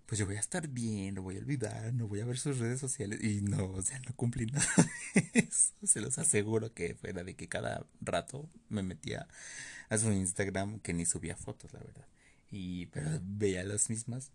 pues 0.06 0.18
yo 0.20 0.26
voy 0.26 0.38
a 0.38 0.40
estar 0.40 0.70
bien, 0.70 1.16
no 1.16 1.24
voy 1.24 1.36
a 1.36 1.40
olvidar, 1.40 1.94
no 1.94 2.08
voy 2.08 2.22
a 2.22 2.26
ver 2.26 2.38
sus 2.38 2.60
redes 2.60 2.80
sociales. 2.80 3.22
Y 3.22 3.42
no, 3.42 3.66
o 3.66 3.82
sea, 3.82 4.00
no 4.00 4.16
cumplí 4.16 4.46
nada 4.54 4.66
de 5.14 5.32
eso. 5.34 5.74
Se 5.84 6.00
los 6.00 6.18
aseguro 6.18 6.74
que 6.74 6.96
fuera 6.96 7.26
de 7.26 7.36
que 7.36 7.50
cada 7.50 7.86
rato 8.00 8.50
me 8.70 8.82
metía 8.82 9.28
a 9.90 9.98
su 9.98 10.10
Instagram 10.14 10.80
que 10.80 10.94
ni 10.94 11.06
subía 11.06 11.36
fotos, 11.36 11.74
la 11.74 11.80
verdad 11.80 12.08
y 12.54 12.86
pero 12.88 13.20
veía 13.24 13.64
las 13.64 13.90
mismas 13.90 14.30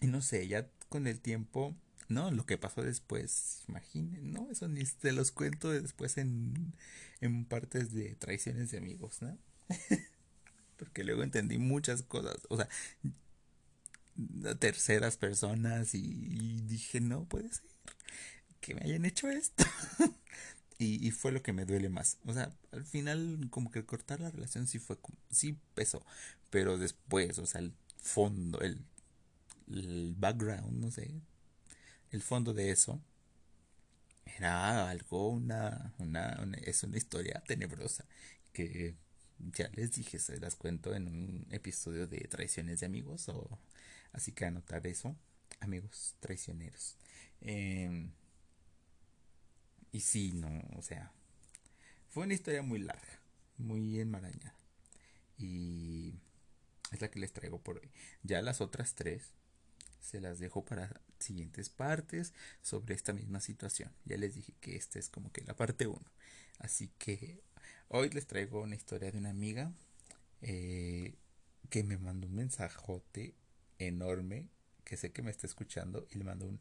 y 0.00 0.06
no 0.06 0.22
sé 0.22 0.48
ya 0.48 0.66
con 0.88 1.06
el 1.06 1.20
tiempo 1.20 1.76
no 2.08 2.30
lo 2.30 2.46
que 2.46 2.58
pasó 2.58 2.82
después 2.82 3.62
imaginen 3.68 4.32
no 4.32 4.50
eso 4.50 4.68
ni 4.68 4.84
te 4.84 5.12
los 5.12 5.32
cuento 5.32 5.70
después 5.70 6.18
en 6.18 6.74
en 7.20 7.44
partes 7.44 7.92
de 7.92 8.14
traiciones 8.16 8.70
de 8.70 8.78
amigos 8.78 9.22
no 9.22 9.38
porque 10.76 11.04
luego 11.04 11.22
entendí 11.22 11.58
muchas 11.58 12.02
cosas 12.02 12.36
o 12.48 12.56
sea 12.56 12.68
terceras 14.58 15.16
personas 15.16 15.94
y, 15.94 16.60
dije 16.66 17.00
no 17.00 17.24
puede 17.24 17.52
ser 17.52 17.64
que 18.60 18.74
me 18.74 18.82
hayan 18.82 19.04
hecho 19.04 19.28
esto 19.28 19.64
y, 20.78 21.06
y, 21.06 21.10
fue 21.10 21.32
lo 21.32 21.42
que 21.42 21.52
me 21.52 21.66
duele 21.66 21.88
más. 21.90 22.18
O 22.24 22.32
sea, 22.32 22.50
al 22.72 22.84
final 22.84 23.48
como 23.50 23.70
que 23.70 23.84
cortar 23.84 24.20
la 24.20 24.30
relación 24.30 24.66
sí 24.66 24.78
fue, 24.78 24.96
sí 25.30 25.58
pesó, 25.74 26.04
pero 26.50 26.78
después, 26.78 27.38
o 27.38 27.46
sea, 27.46 27.60
el 27.60 27.74
fondo, 28.00 28.60
el, 28.60 28.82
el 29.68 30.14
background, 30.16 30.80
no 30.80 30.90
sé, 30.90 31.20
el 32.14 32.22
fondo 32.22 32.54
de 32.54 32.70
eso 32.70 33.00
era 34.36 34.88
algo, 34.88 35.30
una, 35.30 35.92
una, 35.98 36.48
es 36.62 36.84
una 36.84 36.96
historia 36.96 37.42
tenebrosa 37.44 38.04
que 38.52 38.94
ya 39.38 39.68
les 39.74 39.92
dije, 39.96 40.20
se 40.20 40.38
las 40.38 40.54
cuento 40.54 40.94
en 40.94 41.08
un 41.08 41.46
episodio 41.50 42.06
de 42.06 42.20
traiciones 42.28 42.80
de 42.80 42.86
amigos, 42.86 43.28
o 43.28 43.58
así 44.12 44.30
que 44.30 44.44
anotar 44.44 44.86
eso, 44.86 45.16
amigos 45.58 46.14
traicioneros. 46.20 46.96
Eh, 47.40 48.08
y 49.90 50.00
sí, 50.00 50.32
no, 50.34 50.62
o 50.78 50.82
sea, 50.82 51.10
fue 52.10 52.24
una 52.24 52.34
historia 52.34 52.62
muy 52.62 52.78
larga, 52.78 53.18
muy 53.58 53.98
enmarañada. 53.98 54.54
Y 55.36 56.14
es 56.92 57.00
la 57.00 57.10
que 57.10 57.18
les 57.18 57.32
traigo 57.32 57.60
por 57.60 57.78
hoy. 57.78 57.90
Ya 58.22 58.40
las 58.40 58.60
otras 58.60 58.94
tres 58.94 59.32
se 60.04 60.20
las 60.20 60.38
dejo 60.38 60.64
para 60.64 61.00
siguientes 61.18 61.70
partes 61.70 62.34
sobre 62.60 62.94
esta 62.94 63.12
misma 63.12 63.40
situación. 63.40 63.90
Ya 64.04 64.18
les 64.18 64.34
dije 64.34 64.52
que 64.60 64.76
esta 64.76 64.98
es 64.98 65.08
como 65.08 65.32
que 65.32 65.42
la 65.42 65.56
parte 65.56 65.86
uno. 65.86 66.12
Así 66.58 66.90
que 66.98 67.42
hoy 67.88 68.10
les 68.10 68.26
traigo 68.26 68.60
una 68.60 68.76
historia 68.76 69.10
de 69.10 69.18
una 69.18 69.30
amiga 69.30 69.72
eh, 70.42 71.14
que 71.70 71.82
me 71.82 71.96
mandó 71.96 72.26
un 72.26 72.34
mensajote 72.34 73.34
enorme, 73.78 74.46
que 74.84 74.98
sé 74.98 75.10
que 75.10 75.22
me 75.22 75.30
está 75.30 75.46
escuchando, 75.46 76.06
y 76.10 76.18
le 76.18 76.24
mando 76.24 76.46
un 76.46 76.60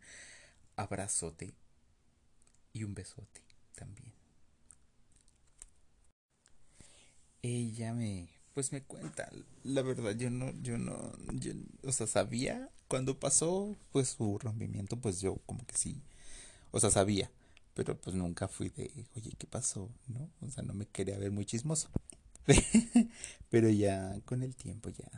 abrazote 0.77 1.53
y 2.71 2.85
un 2.85 2.93
besote 2.93 3.41
también. 3.75 4.13
Ella 7.41 7.93
me, 7.93 8.29
pues 8.53 8.71
me 8.71 8.83
cuenta, 8.83 9.29
la 9.63 9.81
verdad 9.81 10.15
yo 10.15 10.29
no, 10.29 10.53
yo 10.61 10.77
no, 10.77 11.11
yo, 11.33 11.51
o 11.83 11.91
sea, 11.91 12.07
sabía 12.07 12.69
cuando 12.93 13.19
pasó 13.19 13.75
pues 13.91 14.09
su 14.09 14.37
rompimiento, 14.37 14.97
pues 14.97 15.19
yo 15.19 15.37
como 15.47 15.65
que 15.65 15.75
sí, 15.75 15.99
o 16.69 16.79
sea, 16.79 16.91
sabía, 16.91 17.31
pero 17.73 17.99
pues 17.99 18.15
nunca 18.15 18.47
fui 18.47 18.69
de, 18.69 19.07
oye, 19.15 19.31
¿qué 19.35 19.47
pasó? 19.47 19.89
¿No? 20.07 20.29
O 20.41 20.51
sea, 20.51 20.61
no 20.61 20.75
me 20.75 20.85
quería 20.85 21.17
ver 21.17 21.31
muy 21.31 21.43
chismoso. 21.43 21.89
pero 23.49 23.67
ya 23.67 24.15
con 24.25 24.43
el 24.43 24.55
tiempo 24.55 24.91
ya 24.91 25.09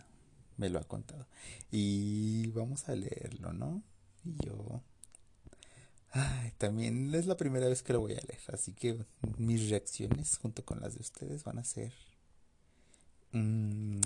me 0.55 0.69
lo 0.69 0.79
ha 0.79 0.85
contado. 0.85 1.27
Y 1.69 2.47
vamos 2.51 2.87
a 2.87 2.95
leerlo, 2.95 3.51
¿no? 3.51 3.83
Y 4.23 4.45
yo 4.45 4.81
Ay, 6.11 6.53
también 6.57 7.13
es 7.13 7.25
la 7.25 7.35
primera 7.35 7.67
vez 7.67 7.83
que 7.83 7.91
lo 7.91 7.99
voy 7.99 8.13
a 8.13 8.21
leer, 8.21 8.39
así 8.53 8.71
que 8.71 9.03
mis 9.37 9.69
reacciones 9.69 10.37
junto 10.37 10.63
con 10.63 10.79
las 10.79 10.93
de 10.95 11.01
ustedes 11.01 11.43
van 11.43 11.59
a 11.59 11.65
ser 11.65 11.91
mmm, 13.33 13.99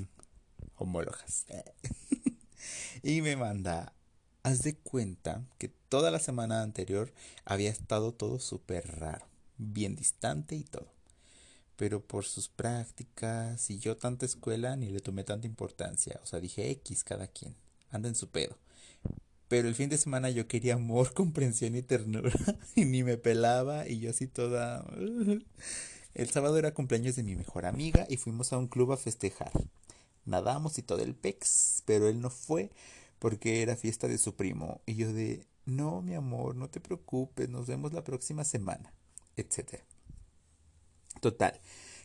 homólogas. 0.75 1.45
y 3.03 3.21
me 3.21 3.35
manda, 3.35 3.93
haz 4.43 4.61
de 4.61 4.75
cuenta 4.75 5.43
que 5.57 5.69
toda 5.89 6.11
la 6.11 6.19
semana 6.19 6.61
anterior 6.61 7.13
había 7.45 7.69
estado 7.69 8.13
todo 8.13 8.39
súper 8.39 8.99
raro, 8.99 9.25
bien 9.57 9.95
distante 9.95 10.55
y 10.55 10.63
todo. 10.63 10.87
Pero 11.75 12.01
por 12.01 12.25
sus 12.25 12.49
prácticas 12.49 13.69
y 13.69 13.79
yo 13.79 13.95
tanta 13.97 14.25
escuela 14.25 14.75
ni 14.75 14.89
le 14.89 14.99
tomé 14.99 15.23
tanta 15.23 15.47
importancia, 15.47 16.19
o 16.23 16.25
sea, 16.25 16.39
dije 16.39 16.69
X 16.71 17.03
cada 17.03 17.27
quien, 17.27 17.55
anda 17.89 18.09
en 18.09 18.15
su 18.15 18.29
pedo. 18.29 18.57
Pero 19.49 19.67
el 19.67 19.75
fin 19.75 19.89
de 19.89 19.97
semana 19.97 20.29
yo 20.29 20.47
quería 20.47 20.75
amor, 20.75 21.13
comprensión 21.13 21.75
y 21.75 21.81
ternura. 21.81 22.31
Y 22.75 22.85
ni 22.85 23.03
me 23.03 23.17
pelaba 23.17 23.87
y 23.87 23.99
yo 23.99 24.11
así 24.11 24.27
toda... 24.27 24.85
El 26.15 26.29
sábado 26.29 26.57
era 26.57 26.73
cumpleaños 26.73 27.15
de 27.15 27.23
mi 27.23 27.35
mejor 27.35 27.65
amiga 27.65 28.05
y 28.09 28.17
fuimos 28.17 28.51
a 28.51 28.57
un 28.57 28.67
club 28.67 28.91
a 28.91 28.97
festejar. 28.97 29.51
Nadamos 30.29 30.77
y 30.77 30.83
todo 30.83 31.01
el 31.01 31.15
pex, 31.15 31.83
pero 31.85 32.07
él 32.07 32.21
no 32.21 32.29
fue 32.29 32.71
porque 33.19 33.61
era 33.61 33.75
fiesta 33.75 34.07
de 34.07 34.17
su 34.17 34.35
primo. 34.35 34.81
Y 34.85 34.95
yo 34.95 35.11
de, 35.13 35.45
no, 35.65 36.01
mi 36.01 36.15
amor, 36.15 36.55
no 36.55 36.69
te 36.69 36.79
preocupes, 36.79 37.49
nos 37.49 37.67
vemos 37.67 37.93
la 37.93 38.03
próxima 38.03 38.43
semana, 38.43 38.93
etc. 39.35 39.81
Total, 41.21 41.59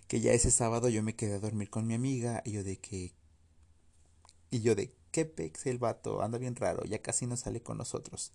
que 0.09 0.21
ya 0.21 0.33
ese 0.33 0.50
sábado 0.50 0.88
yo 0.88 1.02
me 1.02 1.16
quedé 1.16 1.35
a 1.35 1.38
dormir 1.38 1.71
con 1.71 1.87
mi 1.87 1.95
amiga 1.95 2.43
y 2.45 2.52
yo 2.52 2.64
de 2.64 2.78
que... 2.78 3.12
Y 4.50 4.61
yo 4.61 4.75
de, 4.75 4.95
qué 5.11 5.25
pex 5.25 5.66
el 5.66 5.78
vato, 5.78 6.23
anda 6.23 6.38
bien 6.38 6.57
raro, 6.57 6.85
ya 6.85 7.02
casi 7.02 7.26
no 7.26 7.37
sale 7.37 7.62
con 7.62 7.78
nosotros. 7.78 8.33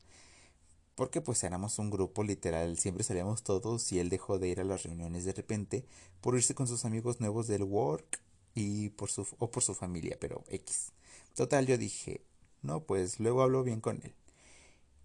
Porque 0.95 1.21
pues 1.21 1.43
éramos 1.43 1.79
un 1.79 1.89
grupo 1.89 2.23
literal, 2.23 2.77
siempre 2.77 3.03
salíamos 3.03 3.43
todos 3.43 3.91
y 3.93 3.99
él 3.99 4.09
dejó 4.09 4.37
de 4.37 4.49
ir 4.49 4.59
a 4.59 4.65
las 4.65 4.83
reuniones 4.83 5.23
de 5.25 5.33
repente 5.33 5.85
por 6.21 6.35
irse 6.35 6.55
con 6.55 6.67
sus 6.67 6.85
amigos 6.85 7.21
nuevos 7.21 7.47
del 7.47 7.63
work 7.63 8.21
y 8.55 8.89
por 8.89 9.09
su 9.11 9.27
o 9.39 9.51
por 9.51 9.63
su 9.63 9.75
familia, 9.75 10.17
pero 10.19 10.43
X. 10.49 10.91
Total, 11.35 11.65
yo 11.65 11.77
dije, 11.77 12.21
No, 12.61 12.81
pues 12.83 13.19
luego 13.19 13.41
hablo 13.43 13.63
bien 13.63 13.81
con 13.81 14.01
él. 14.03 14.13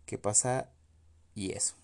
¿Qué 0.06 0.18
pasa? 0.18 0.70
Y 1.34 1.52
eso. 1.52 1.74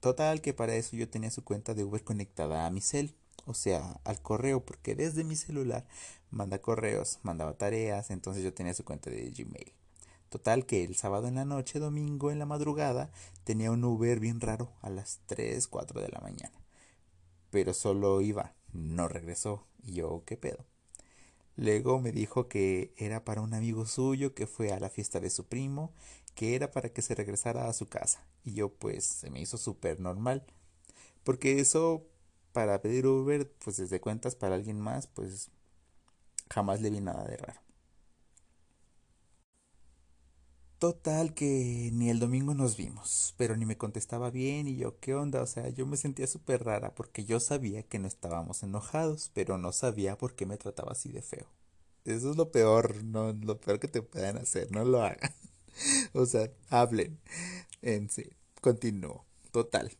Total 0.00 0.40
que 0.40 0.54
para 0.54 0.76
eso 0.76 0.96
yo 0.96 1.08
tenía 1.08 1.30
su 1.30 1.42
cuenta 1.44 1.74
de 1.74 1.84
Uber 1.84 2.04
conectada 2.04 2.66
a 2.66 2.70
mi 2.70 2.80
cel, 2.80 3.14
o 3.44 3.54
sea, 3.54 4.00
al 4.04 4.20
correo, 4.22 4.64
porque 4.64 4.94
desde 4.94 5.24
mi 5.24 5.36
celular 5.36 5.86
manda 6.30 6.60
correos, 6.60 7.18
mandaba 7.22 7.58
tareas, 7.58 8.10
entonces 8.10 8.42
yo 8.44 8.54
tenía 8.54 8.74
su 8.74 8.84
cuenta 8.84 9.10
de 9.10 9.30
Gmail. 9.30 9.72
Total 10.28 10.66
que 10.66 10.84
el 10.84 10.96
sábado 10.96 11.28
en 11.28 11.36
la 11.36 11.44
noche, 11.44 11.78
domingo 11.78 12.30
en 12.30 12.38
la 12.38 12.46
madrugada, 12.46 13.10
tenía 13.44 13.70
un 13.70 13.84
Uber 13.84 14.20
bien 14.20 14.40
raro 14.40 14.72
a 14.82 14.90
las 14.90 15.20
3, 15.26 15.66
4 15.68 16.00
de 16.00 16.08
la 16.08 16.20
mañana. 16.20 16.54
Pero 17.50 17.74
solo 17.74 18.20
iba, 18.20 18.54
no 18.72 19.08
regresó. 19.08 19.66
Y 19.86 19.94
yo, 19.94 20.22
¿qué 20.26 20.36
pedo? 20.36 20.66
Luego 21.56 22.00
me 22.00 22.12
dijo 22.12 22.48
que 22.48 22.92
era 22.98 23.24
para 23.24 23.40
un 23.40 23.54
amigo 23.54 23.86
suyo 23.86 24.34
que 24.34 24.46
fue 24.46 24.72
a 24.72 24.80
la 24.80 24.90
fiesta 24.90 25.20
de 25.20 25.30
su 25.30 25.46
primo, 25.46 25.94
que 26.34 26.54
era 26.54 26.70
para 26.70 26.90
que 26.90 27.02
se 27.02 27.14
regresara 27.14 27.68
a 27.68 27.72
su 27.72 27.88
casa. 27.88 28.26
Y 28.44 28.54
yo 28.54 28.70
pues 28.70 29.04
se 29.06 29.30
me 29.30 29.40
hizo 29.40 29.56
súper 29.58 30.00
normal. 30.00 30.44
Porque 31.24 31.60
eso 31.60 32.06
para 32.52 32.80
pedir 32.82 33.06
Uber, 33.06 33.50
pues 33.64 33.78
desde 33.78 34.00
cuentas 34.00 34.34
para 34.36 34.54
alguien 34.56 34.80
más, 34.80 35.06
pues 35.08 35.50
jamás 36.50 36.80
le 36.80 36.90
vi 36.90 37.00
nada 37.00 37.24
de 37.24 37.36
raro. 37.36 37.60
Total 40.86 41.34
que 41.34 41.90
ni 41.92 42.10
el 42.10 42.20
domingo 42.20 42.54
nos 42.54 42.76
vimos, 42.76 43.34
pero 43.36 43.56
ni 43.56 43.66
me 43.66 43.76
contestaba 43.76 44.30
bien 44.30 44.68
y 44.68 44.76
yo, 44.76 45.00
¿qué 45.00 45.16
onda? 45.16 45.42
O 45.42 45.46
sea, 45.48 45.68
yo 45.68 45.84
me 45.84 45.96
sentía 45.96 46.28
súper 46.28 46.62
rara 46.62 46.94
porque 46.94 47.24
yo 47.24 47.40
sabía 47.40 47.82
que 47.82 47.98
no 47.98 48.06
estábamos 48.06 48.62
enojados, 48.62 49.32
pero 49.34 49.58
no 49.58 49.72
sabía 49.72 50.16
por 50.16 50.36
qué 50.36 50.46
me 50.46 50.58
trataba 50.58 50.92
así 50.92 51.10
de 51.10 51.22
feo. 51.22 51.48
Eso 52.04 52.30
es 52.30 52.36
lo 52.36 52.52
peor, 52.52 53.02
no, 53.02 53.32
lo 53.32 53.58
peor 53.58 53.80
que 53.80 53.88
te 53.88 54.00
puedan 54.00 54.36
hacer, 54.36 54.70
no 54.70 54.84
lo 54.84 55.02
hagan. 55.02 55.32
o 56.12 56.24
sea, 56.24 56.52
hablen. 56.70 57.18
En 57.82 58.08
sí, 58.08 58.30
continúo. 58.60 59.24
Total. 59.50 59.90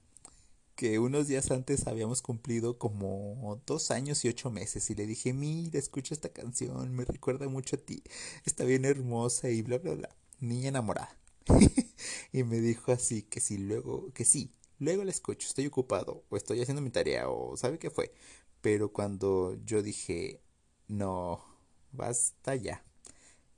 Que 0.76 1.00
unos 1.00 1.26
días 1.26 1.50
antes 1.50 1.88
habíamos 1.88 2.22
cumplido 2.22 2.78
como 2.78 3.60
dos 3.66 3.90
años 3.90 4.24
y 4.24 4.28
ocho 4.28 4.52
meses 4.52 4.88
y 4.88 4.94
le 4.94 5.08
dije, 5.08 5.32
mira, 5.32 5.80
escucha 5.80 6.14
esta 6.14 6.28
canción, 6.28 6.94
me 6.94 7.04
recuerda 7.04 7.48
mucho 7.48 7.74
a 7.74 7.80
ti, 7.80 8.04
está 8.44 8.62
bien 8.62 8.84
hermosa 8.84 9.50
y 9.50 9.62
bla, 9.62 9.78
bla, 9.78 9.94
bla 9.94 10.16
niña 10.40 10.68
enamorada. 10.68 11.16
y 12.32 12.42
me 12.42 12.60
dijo 12.60 12.92
así 12.92 13.22
que 13.22 13.40
si 13.40 13.58
luego, 13.58 14.12
que 14.12 14.24
sí, 14.24 14.52
luego 14.78 15.04
la 15.04 15.10
escucho, 15.10 15.46
estoy 15.46 15.66
ocupado 15.66 16.24
o 16.28 16.36
estoy 16.36 16.60
haciendo 16.60 16.82
mi 16.82 16.90
tarea 16.90 17.28
o 17.28 17.56
sabe 17.56 17.78
qué 17.78 17.90
fue. 17.90 18.12
Pero 18.60 18.92
cuando 18.92 19.56
yo 19.64 19.82
dije, 19.82 20.40
no, 20.88 21.44
basta 21.92 22.54
ya, 22.56 22.84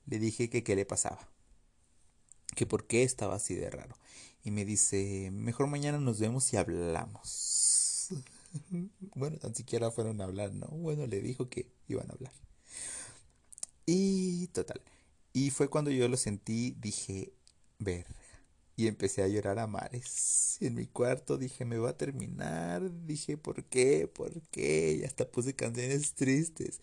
le 0.06 0.18
dije 0.18 0.50
que 0.50 0.62
qué 0.62 0.76
le 0.76 0.84
pasaba, 0.84 1.28
que 2.54 2.66
por 2.66 2.86
qué 2.86 3.02
estaba 3.02 3.36
así 3.36 3.54
de 3.54 3.70
raro. 3.70 3.96
Y 4.44 4.50
me 4.50 4.64
dice, 4.64 5.30
mejor 5.32 5.66
mañana 5.66 5.98
nos 5.98 6.20
vemos 6.20 6.52
y 6.52 6.56
hablamos. 6.56 8.08
bueno, 9.14 9.38
tan 9.38 9.54
siquiera 9.54 9.90
fueron 9.90 10.20
a 10.20 10.24
hablar, 10.24 10.52
¿no? 10.52 10.66
Bueno, 10.68 11.06
le 11.06 11.20
dijo 11.20 11.48
que 11.48 11.70
iban 11.88 12.10
a 12.10 12.14
hablar. 12.14 12.32
Y 13.86 14.46
total. 14.48 14.80
Y 15.38 15.50
fue 15.50 15.68
cuando 15.68 15.92
yo 15.92 16.08
lo 16.08 16.16
sentí, 16.16 16.74
dije, 16.80 17.32
verga. 17.78 18.16
Y 18.74 18.88
empecé 18.88 19.22
a 19.22 19.28
llorar 19.28 19.60
a 19.60 19.68
mares. 19.68 20.58
En 20.60 20.74
mi 20.74 20.86
cuarto 20.86 21.38
dije, 21.38 21.64
me 21.64 21.78
va 21.78 21.90
a 21.90 21.96
terminar. 21.96 22.90
Dije, 23.06 23.36
¿por 23.36 23.62
qué? 23.62 24.08
¿Por 24.08 24.42
qué? 24.50 24.98
Y 25.00 25.04
hasta 25.04 25.30
puse 25.30 25.54
canciones 25.54 26.14
tristes. 26.14 26.80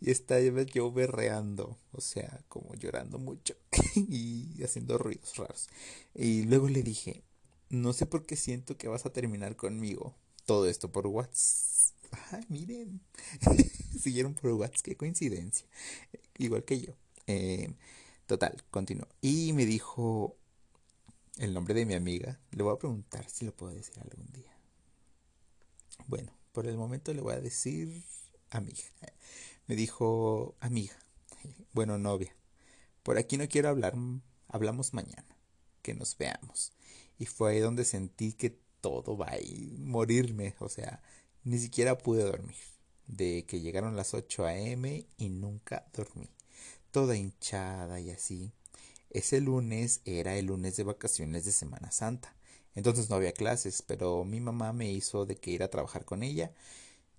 Y 0.00 0.12
estaba 0.12 0.40
yo 0.62 0.92
berreando. 0.92 1.76
O 1.90 2.00
sea, 2.00 2.44
como 2.48 2.76
llorando 2.76 3.18
mucho. 3.18 3.56
y 3.96 4.62
haciendo 4.62 4.98
ruidos 4.98 5.34
raros. 5.36 5.68
Y 6.14 6.44
luego 6.44 6.68
le 6.68 6.84
dije, 6.84 7.24
no 7.70 7.92
sé 7.92 8.06
por 8.06 8.24
qué 8.24 8.36
siento 8.36 8.76
que 8.76 8.86
vas 8.86 9.04
a 9.04 9.12
terminar 9.12 9.56
conmigo. 9.56 10.14
Todo 10.44 10.68
esto 10.68 10.92
por 10.92 11.08
WhatsApp. 11.08 11.96
Ay, 12.30 12.44
miren. 12.50 13.00
Siguieron 14.00 14.34
por 14.34 14.52
WhatsApp. 14.52 14.84
Qué 14.84 14.96
coincidencia. 14.96 15.66
Igual 16.38 16.62
que 16.62 16.80
yo. 16.80 16.92
Eh, 17.26 17.68
total, 18.26 18.62
continuó. 18.70 19.08
Y 19.20 19.52
me 19.52 19.66
dijo 19.66 20.36
el 21.38 21.54
nombre 21.54 21.74
de 21.74 21.86
mi 21.86 21.94
amiga. 21.94 22.38
Le 22.50 22.62
voy 22.62 22.74
a 22.74 22.78
preguntar 22.78 23.28
si 23.28 23.44
lo 23.44 23.54
puedo 23.54 23.72
decir 23.72 23.98
algún 24.00 24.30
día. 24.32 24.52
Bueno, 26.06 26.32
por 26.52 26.66
el 26.66 26.76
momento 26.76 27.12
le 27.14 27.22
voy 27.22 27.34
a 27.34 27.40
decir 27.40 28.02
amiga. 28.50 28.84
Me 29.66 29.76
dijo 29.76 30.56
amiga. 30.60 30.96
Bueno, 31.72 31.98
novia. 31.98 32.34
Por 33.02 33.18
aquí 33.18 33.36
no 33.36 33.48
quiero 33.48 33.68
hablar. 33.68 33.94
Hablamos 34.48 34.94
mañana. 34.94 35.36
Que 35.82 35.94
nos 35.94 36.16
veamos. 36.18 36.72
Y 37.18 37.26
fue 37.26 37.52
ahí 37.52 37.60
donde 37.60 37.84
sentí 37.84 38.32
que 38.32 38.58
todo 38.80 39.16
va 39.16 39.28
a 39.28 39.38
morirme. 39.78 40.54
O 40.58 40.68
sea, 40.68 41.02
ni 41.44 41.58
siquiera 41.58 41.98
pude 41.98 42.24
dormir. 42.24 42.56
De 43.06 43.44
que 43.46 43.60
llegaron 43.60 43.96
las 43.96 44.14
8 44.14 44.46
a.m. 44.46 45.06
y 45.16 45.28
nunca 45.28 45.86
dormí 45.92 46.35
toda 46.96 47.14
hinchada 47.14 48.00
y 48.00 48.08
así. 48.08 48.52
Ese 49.10 49.42
lunes 49.42 50.00
era 50.06 50.34
el 50.38 50.46
lunes 50.46 50.78
de 50.78 50.82
vacaciones 50.82 51.44
de 51.44 51.52
Semana 51.52 51.92
Santa. 51.92 52.34
Entonces 52.74 53.10
no 53.10 53.16
había 53.16 53.32
clases, 53.32 53.82
pero 53.82 54.24
mi 54.24 54.40
mamá 54.40 54.72
me 54.72 54.90
hizo 54.90 55.26
de 55.26 55.36
que 55.36 55.50
ir 55.50 55.62
a 55.62 55.68
trabajar 55.68 56.06
con 56.06 56.22
ella 56.22 56.54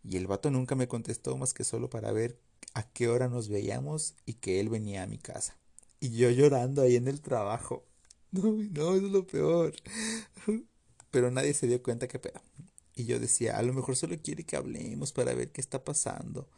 y 0.03 0.17
el 0.17 0.25
vato 0.25 0.49
nunca 0.49 0.73
me 0.73 0.87
contestó 0.87 1.37
más 1.37 1.53
que 1.53 1.63
solo 1.63 1.91
para 1.91 2.11
ver 2.11 2.39
a 2.73 2.89
qué 2.91 3.07
hora 3.07 3.27
nos 3.27 3.49
veíamos 3.49 4.15
y 4.25 4.33
que 4.33 4.59
él 4.59 4.69
venía 4.69 5.03
a 5.03 5.05
mi 5.05 5.19
casa. 5.19 5.55
Y 5.99 6.09
yo 6.09 6.31
llorando 6.31 6.81
ahí 6.81 6.95
en 6.95 7.07
el 7.07 7.21
trabajo. 7.21 7.85
No, 8.31 8.51
no, 8.51 8.95
es 8.95 9.03
lo 9.03 9.27
peor. 9.27 9.75
Pero 11.11 11.29
nadie 11.29 11.53
se 11.53 11.67
dio 11.67 11.83
cuenta 11.83 12.07
que 12.07 12.17
pedo. 12.17 12.41
Y 12.95 13.05
yo 13.05 13.19
decía, 13.19 13.59
a 13.59 13.61
lo 13.61 13.73
mejor 13.73 13.95
solo 13.95 14.17
quiere 14.23 14.43
que 14.43 14.55
hablemos 14.55 15.11
para 15.11 15.35
ver 15.35 15.51
qué 15.51 15.61
está 15.61 15.83
pasando. 15.83 16.49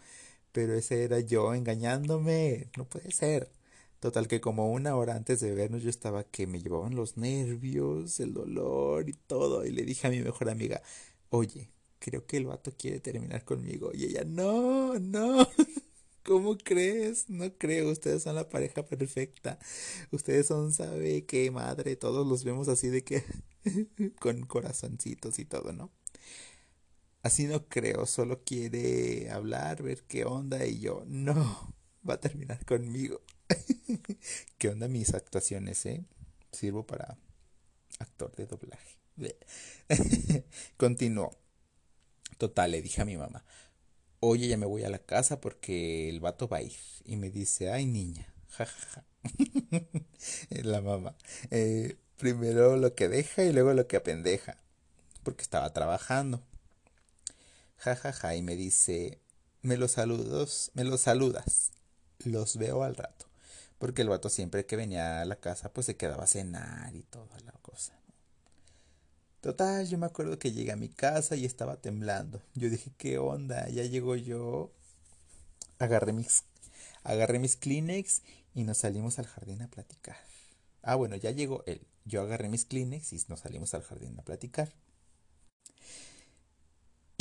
Pero 0.51 0.73
ese 0.75 1.03
era 1.03 1.19
yo 1.19 1.53
engañándome. 1.53 2.69
No 2.77 2.85
puede 2.85 3.11
ser. 3.11 3.51
Total 3.99 4.27
que 4.27 4.39
como 4.41 4.71
una 4.71 4.95
hora 4.95 5.15
antes 5.15 5.41
de 5.41 5.53
vernos 5.53 5.83
yo 5.83 5.89
estaba 5.89 6.23
que 6.23 6.47
me 6.47 6.61
llevaban 6.61 6.95
los 6.95 7.17
nervios, 7.17 8.19
el 8.19 8.33
dolor 8.33 9.09
y 9.09 9.13
todo. 9.13 9.65
Y 9.65 9.71
le 9.71 9.83
dije 9.83 10.07
a 10.07 10.09
mi 10.09 10.21
mejor 10.21 10.49
amiga, 10.49 10.81
oye, 11.29 11.71
creo 11.99 12.25
que 12.25 12.37
el 12.37 12.45
vato 12.45 12.71
quiere 12.77 12.99
terminar 12.99 13.43
conmigo. 13.45 13.91
Y 13.93 14.05
ella, 14.05 14.23
no, 14.25 14.97
no. 14.99 15.47
¿Cómo 16.23 16.57
crees? 16.57 17.29
No 17.29 17.51
creo, 17.57 17.91
ustedes 17.91 18.23
son 18.23 18.35
la 18.35 18.47
pareja 18.49 18.85
perfecta. 18.85 19.59
Ustedes 20.11 20.47
son, 20.47 20.71
sabe 20.73 21.25
qué 21.25 21.49
madre, 21.51 21.95
todos 21.95 22.27
los 22.27 22.43
vemos 22.43 22.67
así 22.67 22.89
de 22.89 23.03
que 23.03 23.23
con 24.19 24.45
corazoncitos 24.45 25.39
y 25.39 25.45
todo, 25.45 25.73
¿no? 25.73 25.91
Así 27.21 27.47
no 27.47 27.67
creo, 27.67 28.05
solo 28.05 28.43
quiere 28.45 29.29
hablar, 29.29 29.83
ver 29.83 30.03
qué 30.03 30.23
onda 30.23 30.65
y 30.65 30.79
yo, 30.79 31.03
no, 31.05 31.73
va 32.09 32.13
a 32.13 32.19
terminar 32.19 32.63
conmigo. 32.65 33.21
¿Qué 34.57 34.69
onda 34.69 34.87
mis 34.87 35.13
actuaciones, 35.13 35.85
eh? 35.85 36.05
Sirvo 36.51 36.85
para 36.85 37.17
actor 37.99 38.33
de 38.35 38.45
doblaje. 38.45 38.97
Continuó. 40.77 41.37
Total, 42.37 42.71
le 42.71 42.81
dije 42.81 43.01
a 43.01 43.05
mi 43.05 43.17
mamá, 43.17 43.43
oye, 44.21 44.47
ya 44.47 44.55
me 44.55 44.65
voy 44.65 44.83
a 44.83 44.89
la 44.89 44.99
casa 44.99 45.41
porque 45.41 46.07
el 46.07 46.21
vato 46.21 46.47
va 46.47 46.57
a 46.57 46.61
ir. 46.61 46.77
Y 47.03 47.17
me 47.17 47.29
dice, 47.29 47.69
ay 47.69 47.85
niña, 47.85 48.33
jajaja. 48.47 49.03
la 50.49 50.79
mamá. 50.79 51.17
Eh, 51.51 51.97
primero 52.15 52.77
lo 52.77 52.95
que 52.95 53.09
deja 53.09 53.43
y 53.43 53.51
luego 53.51 53.73
lo 53.73 53.87
que 53.87 53.97
apendeja. 53.97 54.57
Porque 55.23 55.41
estaba 55.41 55.73
trabajando 55.73 56.45
jajaja, 57.79 58.11
ja, 58.11 58.19
ja, 58.29 58.35
y 58.35 58.41
me 58.41 58.55
dice, 58.55 59.19
me 59.61 59.77
los 59.77 59.91
saludos, 59.91 60.71
me 60.73 60.83
los 60.83 61.01
saludas, 61.01 61.71
los 62.19 62.57
veo 62.57 62.83
al 62.83 62.95
rato. 62.95 63.25
Porque 63.77 64.01
el 64.01 64.09
vato 64.09 64.29
siempre 64.29 64.65
que 64.65 64.75
venía 64.75 65.21
a 65.21 65.25
la 65.25 65.37
casa, 65.37 65.71
pues 65.71 65.85
se 65.85 65.95
quedaba 65.95 66.25
a 66.25 66.27
cenar 66.27 66.93
y 66.95 67.03
toda 67.03 67.39
la 67.45 67.53
cosa. 67.61 67.93
Total, 69.41 69.87
yo 69.87 69.97
me 69.97 70.05
acuerdo 70.05 70.37
que 70.37 70.51
llegué 70.51 70.73
a 70.73 70.75
mi 70.75 70.89
casa 70.89 71.37
y 71.37 71.45
estaba 71.45 71.77
temblando. 71.77 72.41
Yo 72.55 72.69
dije, 72.69 72.91
¿qué 72.97 73.17
onda? 73.17 73.69
Ya 73.69 73.83
llegó 73.83 74.17
yo. 74.17 74.69
Agarré 75.77 76.11
mis, 76.11 76.43
agarré 77.03 77.39
mis 77.39 77.55
Kleenex 77.55 78.21
y 78.53 78.65
nos 78.65 78.79
salimos 78.79 79.17
al 79.17 79.27
jardín 79.27 79.61
a 79.61 79.69
platicar. 79.69 80.17
Ah, 80.81 80.95
bueno, 80.95 81.15
ya 81.15 81.31
llegó 81.31 81.63
él. 81.67 81.81
Yo 82.03 82.21
agarré 82.21 82.49
mis 82.49 82.65
Kleenex 82.65 83.13
y 83.13 83.23
nos 83.29 83.39
salimos 83.39 83.73
al 83.73 83.83
jardín 83.83 84.19
a 84.19 84.23
platicar. 84.23 84.73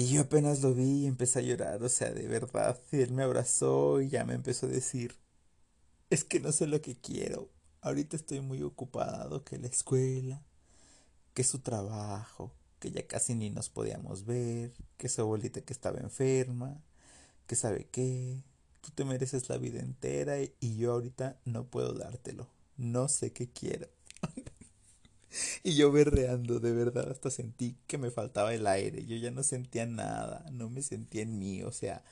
Y 0.00 0.06
yo 0.10 0.22
apenas 0.22 0.62
lo 0.62 0.74
vi 0.74 1.02
y 1.02 1.06
empecé 1.06 1.40
a 1.40 1.42
llorar, 1.42 1.82
o 1.82 1.88
sea, 1.88 2.12
de 2.12 2.28
verdad. 2.28 2.80
Él 2.92 3.10
me 3.12 3.24
abrazó 3.24 4.00
y 4.00 4.08
ya 4.08 4.24
me 4.24 4.34
empezó 4.34 4.66
a 4.66 4.70
decir, 4.70 5.16
es 6.10 6.24
que 6.24 6.40
no 6.40 6.52
sé 6.52 6.68
lo 6.68 6.80
que 6.80 6.96
quiero. 6.96 7.50
Ahorita 7.80 8.16
estoy 8.16 8.40
muy 8.40 8.62
ocupado, 8.62 9.44
que 9.44 9.58
la 9.58 9.66
escuela, 9.66 10.40
que 11.34 11.44
su 11.44 11.60
trabajo, 11.60 12.52
que 12.78 12.92
ya 12.92 13.06
casi 13.08 13.34
ni 13.34 13.50
nos 13.50 13.70
podíamos 13.70 14.24
ver, 14.24 14.72
que 14.98 15.08
su 15.08 15.22
abuelita 15.22 15.62
que 15.62 15.72
estaba 15.72 15.98
enferma, 15.98 16.80
que 17.48 17.56
sabe 17.56 17.88
qué, 17.90 18.44
tú 18.80 18.90
te 18.92 19.04
mereces 19.04 19.48
la 19.48 19.58
vida 19.58 19.80
entera 19.80 20.36
y 20.40 20.76
yo 20.76 20.92
ahorita 20.92 21.40
no 21.44 21.64
puedo 21.66 21.92
dártelo. 21.94 22.48
No 22.76 23.08
sé 23.08 23.32
qué 23.32 23.50
quiero. 23.50 23.88
Y 25.62 25.74
yo 25.76 25.92
berreando, 25.92 26.60
de 26.60 26.72
verdad, 26.72 27.10
hasta 27.10 27.30
sentí 27.30 27.76
que 27.86 27.98
me 27.98 28.10
faltaba 28.10 28.54
el 28.54 28.66
aire. 28.66 29.04
Yo 29.06 29.16
ya 29.16 29.30
no 29.30 29.42
sentía 29.42 29.86
nada, 29.86 30.46
no 30.52 30.70
me 30.70 30.82
sentía 30.82 31.22
en 31.22 31.38
mí, 31.38 31.62
o 31.62 31.72
sea, 31.72 32.02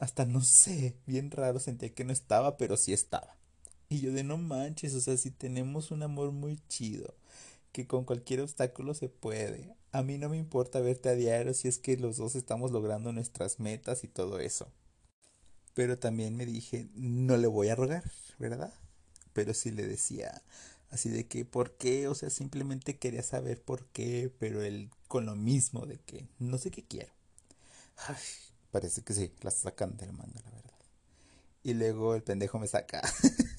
hasta 0.00 0.24
no 0.24 0.42
sé, 0.42 0.96
bien 1.06 1.30
raro 1.30 1.58
sentía 1.58 1.94
que 1.94 2.04
no 2.04 2.12
estaba, 2.12 2.56
pero 2.56 2.76
sí 2.76 2.92
estaba. 2.92 3.36
Y 3.88 4.00
yo 4.00 4.12
de 4.12 4.22
no 4.22 4.36
manches, 4.36 4.94
o 4.94 5.00
sea, 5.00 5.16
si 5.16 5.30
tenemos 5.30 5.90
un 5.90 6.02
amor 6.02 6.32
muy 6.32 6.58
chido, 6.68 7.14
que 7.72 7.86
con 7.86 8.04
cualquier 8.04 8.40
obstáculo 8.40 8.94
se 8.94 9.08
puede. 9.08 9.74
A 9.92 10.02
mí 10.02 10.18
no 10.18 10.28
me 10.28 10.36
importa 10.36 10.80
verte 10.80 11.08
a 11.08 11.14
diario 11.14 11.54
si 11.54 11.68
es 11.68 11.78
que 11.78 11.96
los 11.96 12.16
dos 12.16 12.34
estamos 12.34 12.70
logrando 12.70 13.12
nuestras 13.12 13.60
metas 13.60 14.04
y 14.04 14.08
todo 14.08 14.40
eso. 14.40 14.70
Pero 15.74 15.98
también 15.98 16.36
me 16.36 16.44
dije, 16.44 16.88
no 16.94 17.36
le 17.36 17.46
voy 17.46 17.68
a 17.68 17.76
rogar, 17.76 18.04
¿verdad? 18.38 18.72
Pero 19.32 19.54
sí 19.54 19.70
le 19.70 19.86
decía, 19.86 20.42
así 20.90 21.08
de 21.08 21.26
que, 21.26 21.44
¿por 21.44 21.76
qué? 21.76 22.08
O 22.08 22.14
sea, 22.14 22.30
simplemente 22.30 22.98
quería 22.98 23.22
saber 23.22 23.62
por 23.62 23.86
qué, 23.86 24.32
pero 24.38 24.62
él 24.62 24.90
con 25.08 25.26
lo 25.26 25.34
mismo 25.34 25.86
de 25.86 25.98
que 25.98 26.26
no 26.38 26.58
sé 26.58 26.70
qué 26.70 26.84
quiero. 26.84 27.12
Ay, 28.06 28.16
parece 28.70 29.02
que 29.02 29.14
sí, 29.14 29.32
la 29.42 29.50
sacan 29.50 29.96
del 29.96 30.12
manga, 30.12 30.40
la 30.44 30.50
verdad. 30.50 30.72
Y 31.62 31.74
luego 31.74 32.14
el 32.14 32.22
pendejo 32.22 32.58
me 32.58 32.66
saca. 32.66 33.02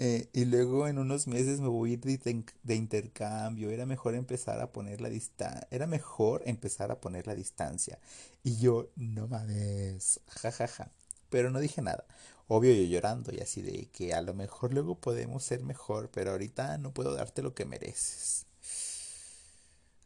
Eh, 0.00 0.30
y 0.32 0.44
luego 0.44 0.86
en 0.86 0.96
unos 0.96 1.26
meses 1.26 1.60
me 1.60 1.66
voy 1.66 1.90
a 1.90 1.92
ir 1.94 2.44
de, 2.62 2.74
intercambio. 2.76 3.70
Era 3.70 3.84
mejor 3.84 4.14
empezar 4.14 4.60
a 4.60 4.70
poner 4.70 5.00
la 5.00 5.08
distancia. 5.08 5.66
Era 5.72 5.88
mejor 5.88 6.42
empezar 6.46 6.92
a 6.92 7.00
poner 7.00 7.26
la 7.26 7.34
distancia. 7.34 7.98
Y 8.44 8.58
yo, 8.58 8.90
no 8.94 9.26
mames. 9.26 10.20
Jajaja. 10.28 10.68
Ja, 10.68 10.84
ja. 10.84 10.92
Pero 11.30 11.50
no 11.50 11.58
dije 11.58 11.82
nada. 11.82 12.04
Obvio 12.48 12.72
yo 12.74 12.82
llorando 12.84 13.32
y 13.32 13.40
así 13.40 13.62
de 13.62 13.90
que 13.92 14.14
a 14.14 14.22
lo 14.22 14.34
mejor 14.34 14.72
luego 14.74 14.96
podemos 14.96 15.44
ser 15.44 15.62
mejor. 15.62 16.10
Pero 16.10 16.32
ahorita 16.32 16.78
no 16.78 16.92
puedo 16.92 17.14
darte 17.14 17.42
lo 17.42 17.54
que 17.54 17.64
mereces. 17.66 18.46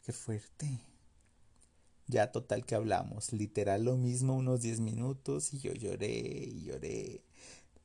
Qué 0.05 0.13
fuerte. 0.13 0.81
Ya 2.09 2.33
total 2.33 2.67
que 2.67 2.75
hablamos. 2.75 3.33
Literal 3.33 3.85
lo 3.85 3.97
mismo 3.97 4.37
unos 4.37 4.61
10 4.63 4.81
minutos 4.81 5.55
y 5.55 5.61
yo 5.61 5.73
lloré 5.73 6.11
y 6.11 6.65
lloré 6.65 7.23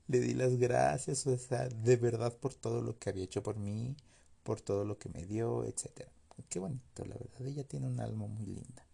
le 0.08 0.20
di 0.20 0.34
las 0.34 0.58
gracias, 0.58 1.28
o 1.28 1.38
sea, 1.38 1.68
de 1.68 1.98
verdad 1.98 2.34
por 2.38 2.54
todo 2.54 2.82
lo 2.82 2.98
que 2.98 3.10
había 3.10 3.26
hecho 3.26 3.44
por 3.44 3.58
mí, 3.58 3.96
por 4.44 4.62
todo 4.62 4.86
lo 4.86 4.98
que 4.98 5.10
me 5.10 5.26
dio, 5.26 5.66
etcétera. 5.66 6.12
Qué 6.50 6.60
bonito, 6.60 7.06
la 7.06 7.16
verdad, 7.16 7.46
ella 7.46 7.64
tiene 7.66 7.88
un 7.88 8.00
alma 8.00 8.28
muy 8.28 8.46
linda. 8.46 8.86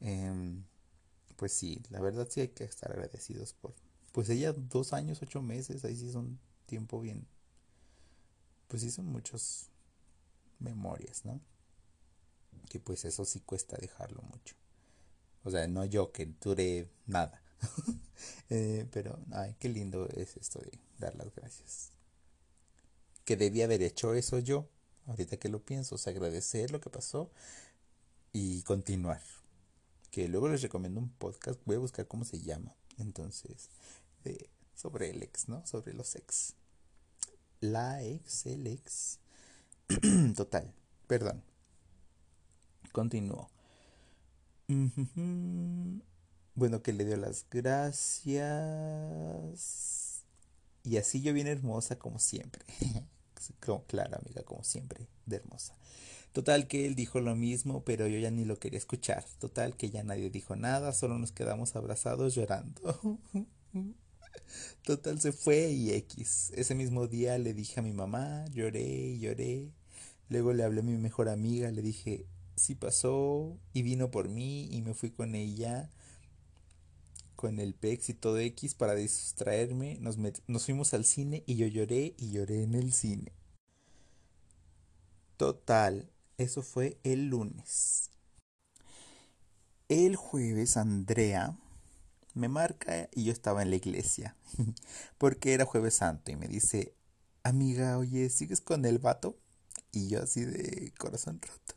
Em, 0.00 0.64
pues 1.36 1.52
sí, 1.52 1.82
la 1.90 2.00
verdad 2.00 2.26
sí 2.30 2.40
hay 2.40 2.48
que 2.48 2.64
estar 2.64 2.90
agradecidos 2.92 3.52
por, 3.54 3.74
pues 4.16 4.30
ella 4.30 4.54
dos 4.54 4.94
años, 4.94 5.20
ocho 5.20 5.42
meses, 5.42 5.84
ahí 5.84 5.94
sí 5.94 6.10
son 6.10 6.38
tiempo 6.64 7.02
bien, 7.02 7.26
pues 8.66 8.80
sí 8.80 8.90
son 8.90 9.04
muchos 9.04 9.66
memorias, 10.58 11.26
¿no? 11.26 11.38
Que 12.70 12.80
pues 12.80 13.04
eso 13.04 13.26
sí 13.26 13.40
cuesta 13.40 13.76
dejarlo 13.76 14.22
mucho. 14.22 14.54
O 15.44 15.50
sea, 15.50 15.68
no 15.68 15.84
yo 15.84 16.12
que 16.12 16.32
dure 16.40 16.88
nada. 17.06 17.42
Eh, 18.48 18.86
pero, 18.92 19.18
ay, 19.32 19.54
qué 19.58 19.68
lindo 19.68 20.08
es 20.08 20.36
esto 20.38 20.60
de 20.60 20.78
dar 20.98 21.14
las 21.16 21.34
gracias. 21.34 21.90
Que 23.26 23.36
debía 23.36 23.66
haber 23.66 23.82
hecho 23.82 24.14
eso 24.14 24.38
yo, 24.38 24.66
ahorita 25.06 25.36
que 25.36 25.50
lo 25.50 25.62
pienso, 25.62 25.96
o 25.96 25.98
sea, 25.98 26.12
agradecer 26.12 26.70
lo 26.70 26.80
que 26.80 26.88
pasó 26.88 27.30
y 28.32 28.62
continuar. 28.62 29.20
Que 30.10 30.28
luego 30.28 30.48
les 30.48 30.62
recomiendo 30.62 31.00
un 31.00 31.10
podcast, 31.10 31.60
voy 31.66 31.76
a 31.76 31.80
buscar 31.80 32.06
cómo 32.06 32.24
se 32.24 32.40
llama. 32.40 32.74
Entonces, 32.98 33.68
sobre 34.74 35.10
el 35.10 35.22
ex, 35.22 35.48
¿no? 35.48 35.66
Sobre 35.66 35.92
los 35.94 36.14
ex. 36.16 36.54
La 37.60 38.02
ex, 38.02 38.46
el 38.46 38.66
ex. 38.66 39.18
Total, 40.36 40.72
perdón. 41.06 41.42
Continúo. 42.92 43.50
Bueno, 46.54 46.82
que 46.82 46.92
le 46.92 47.04
dio 47.04 47.16
las 47.16 47.46
gracias. 47.50 48.46
Y 50.82 50.96
así 50.96 51.20
yo 51.20 51.32
bien 51.32 51.46
hermosa 51.46 51.98
como 51.98 52.18
siempre. 52.18 52.64
claro, 53.86 54.18
amiga, 54.18 54.42
como 54.44 54.64
siempre, 54.64 55.08
de 55.26 55.36
hermosa. 55.36 55.74
Total 56.32 56.66
que 56.68 56.86
él 56.86 56.94
dijo 56.94 57.20
lo 57.20 57.34
mismo, 57.34 57.82
pero 57.84 58.06
yo 58.06 58.18
ya 58.18 58.30
ni 58.30 58.44
lo 58.44 58.58
quería 58.58 58.78
escuchar. 58.78 59.24
Total 59.38 59.76
que 59.76 59.90
ya 59.90 60.02
nadie 60.02 60.30
dijo 60.30 60.54
nada, 60.56 60.92
solo 60.92 61.18
nos 61.18 61.32
quedamos 61.32 61.76
abrazados 61.76 62.34
llorando. 62.34 63.18
Total 64.84 65.20
se 65.20 65.32
fue 65.32 65.70
y 65.70 65.92
X. 65.92 66.52
Ese 66.54 66.74
mismo 66.74 67.06
día 67.06 67.38
le 67.38 67.54
dije 67.54 67.80
a 67.80 67.82
mi 67.82 67.92
mamá, 67.92 68.44
lloré 68.52 68.82
y 68.82 69.18
lloré. 69.20 69.72
Luego 70.28 70.52
le 70.52 70.64
hablé 70.64 70.80
a 70.80 70.84
mi 70.84 70.96
mejor 70.96 71.28
amiga, 71.28 71.70
le 71.70 71.82
dije, 71.82 72.26
sí 72.56 72.74
pasó 72.74 73.58
y 73.72 73.82
vino 73.82 74.10
por 74.10 74.28
mí 74.28 74.68
y 74.70 74.82
me 74.82 74.94
fui 74.94 75.10
con 75.10 75.34
ella 75.34 75.90
con 77.36 77.60
el 77.60 77.74
PEX 77.74 78.08
y 78.08 78.14
todo 78.14 78.38
X 78.38 78.74
para 78.74 78.94
distraerme. 78.94 79.98
Nos, 80.00 80.16
nos 80.46 80.64
fuimos 80.64 80.94
al 80.94 81.04
cine 81.04 81.44
y 81.46 81.56
yo 81.56 81.66
lloré 81.66 82.14
y 82.18 82.30
lloré 82.30 82.62
en 82.62 82.74
el 82.74 82.92
cine. 82.92 83.32
Total, 85.36 86.10
eso 86.38 86.62
fue 86.62 86.98
el 87.04 87.28
lunes. 87.28 88.10
El 89.88 90.16
jueves 90.16 90.76
Andrea 90.76 91.56
me 92.36 92.48
marca 92.48 93.08
y 93.12 93.24
yo 93.24 93.32
estaba 93.32 93.62
en 93.62 93.70
la 93.70 93.76
iglesia 93.76 94.36
porque 95.18 95.54
era 95.54 95.64
jueves 95.64 95.94
santo 95.94 96.30
y 96.30 96.36
me 96.36 96.48
dice, 96.48 96.94
amiga, 97.42 97.98
oye, 97.98 98.30
¿sigues 98.30 98.60
con 98.60 98.84
el 98.84 98.98
vato? 98.98 99.38
Y 99.92 100.08
yo 100.08 100.22
así 100.22 100.44
de 100.44 100.92
corazón 100.98 101.40
roto. 101.40 101.74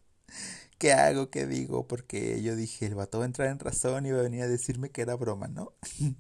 ¿qué 0.80 0.94
hago? 0.94 1.30
¿Qué 1.30 1.46
digo? 1.46 1.88
Porque 1.88 2.42
yo 2.42 2.56
dije, 2.56 2.88
el 2.88 2.96
vato 2.96 3.20
va 3.20 3.26
a 3.26 3.28
entrar 3.28 3.50
en 3.50 3.60
razón 3.60 4.06
y 4.06 4.12
va 4.12 4.20
a 4.20 4.24
venir 4.24 4.42
a 4.42 4.48
decirme 4.48 4.90
que 4.90 5.02
era 5.02 5.16
broma, 5.16 5.48
¿no? 5.48 5.74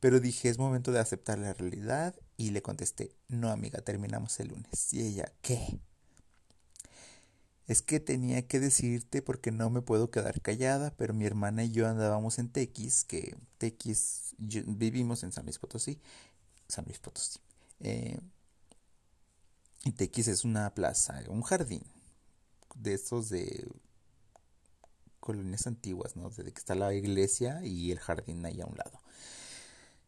Pero 0.00 0.20
dije, 0.20 0.48
es 0.48 0.58
momento 0.58 0.92
de 0.92 1.00
aceptar 1.00 1.38
la 1.38 1.52
realidad 1.52 2.14
y 2.38 2.50
le 2.50 2.62
contesté, 2.62 3.14
no 3.28 3.50
amiga, 3.50 3.82
terminamos 3.82 4.40
el 4.40 4.48
lunes. 4.48 4.94
Y 4.94 5.02
ella, 5.02 5.30
¿qué? 5.42 5.80
Es 7.70 7.82
que 7.82 8.00
tenía 8.00 8.48
que 8.48 8.58
decirte 8.58 9.22
porque 9.22 9.52
no 9.52 9.70
me 9.70 9.80
puedo 9.80 10.10
quedar 10.10 10.40
callada, 10.40 10.92
pero 10.96 11.14
mi 11.14 11.24
hermana 11.24 11.62
y 11.62 11.70
yo 11.70 11.86
andábamos 11.86 12.40
en 12.40 12.48
Tequis, 12.48 13.04
que 13.04 13.36
Tequis, 13.58 14.34
vivimos 14.38 15.22
en 15.22 15.30
San 15.30 15.44
Luis 15.44 15.60
Potosí, 15.60 16.00
San 16.66 16.84
Luis 16.86 16.98
Potosí. 16.98 17.38
Eh, 17.78 18.18
y 19.84 19.92
Tequis 19.92 20.26
es 20.26 20.44
una 20.44 20.74
plaza, 20.74 21.22
un 21.28 21.42
jardín, 21.42 21.84
de 22.74 22.94
estos 22.94 23.28
de 23.28 23.68
colonias 25.20 25.68
antiguas, 25.68 26.16
¿no? 26.16 26.28
Desde 26.28 26.50
que 26.50 26.58
está 26.58 26.74
la 26.74 26.92
iglesia 26.92 27.64
y 27.64 27.92
el 27.92 28.00
jardín 28.00 28.44
ahí 28.46 28.60
a 28.60 28.66
un 28.66 28.78
lado. 28.78 29.00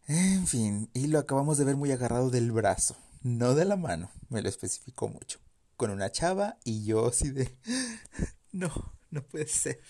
En 0.08 0.48
fin, 0.48 0.90
y 0.94 1.06
lo 1.06 1.20
acabamos 1.20 1.58
de 1.58 1.64
ver 1.64 1.76
muy 1.76 1.92
agarrado 1.92 2.28
del 2.28 2.50
brazo, 2.50 2.96
no 3.22 3.54
de 3.54 3.66
la 3.66 3.76
mano, 3.76 4.10
me 4.30 4.42
lo 4.42 4.48
especificó 4.48 5.06
mucho. 5.06 5.38
Con 5.82 5.90
una 5.90 6.12
chava 6.12 6.58
y 6.62 6.84
yo 6.84 7.06
así 7.08 7.30
de... 7.30 7.56
No, 8.52 8.70
no 9.10 9.26
puede 9.26 9.48
ser. 9.48 9.80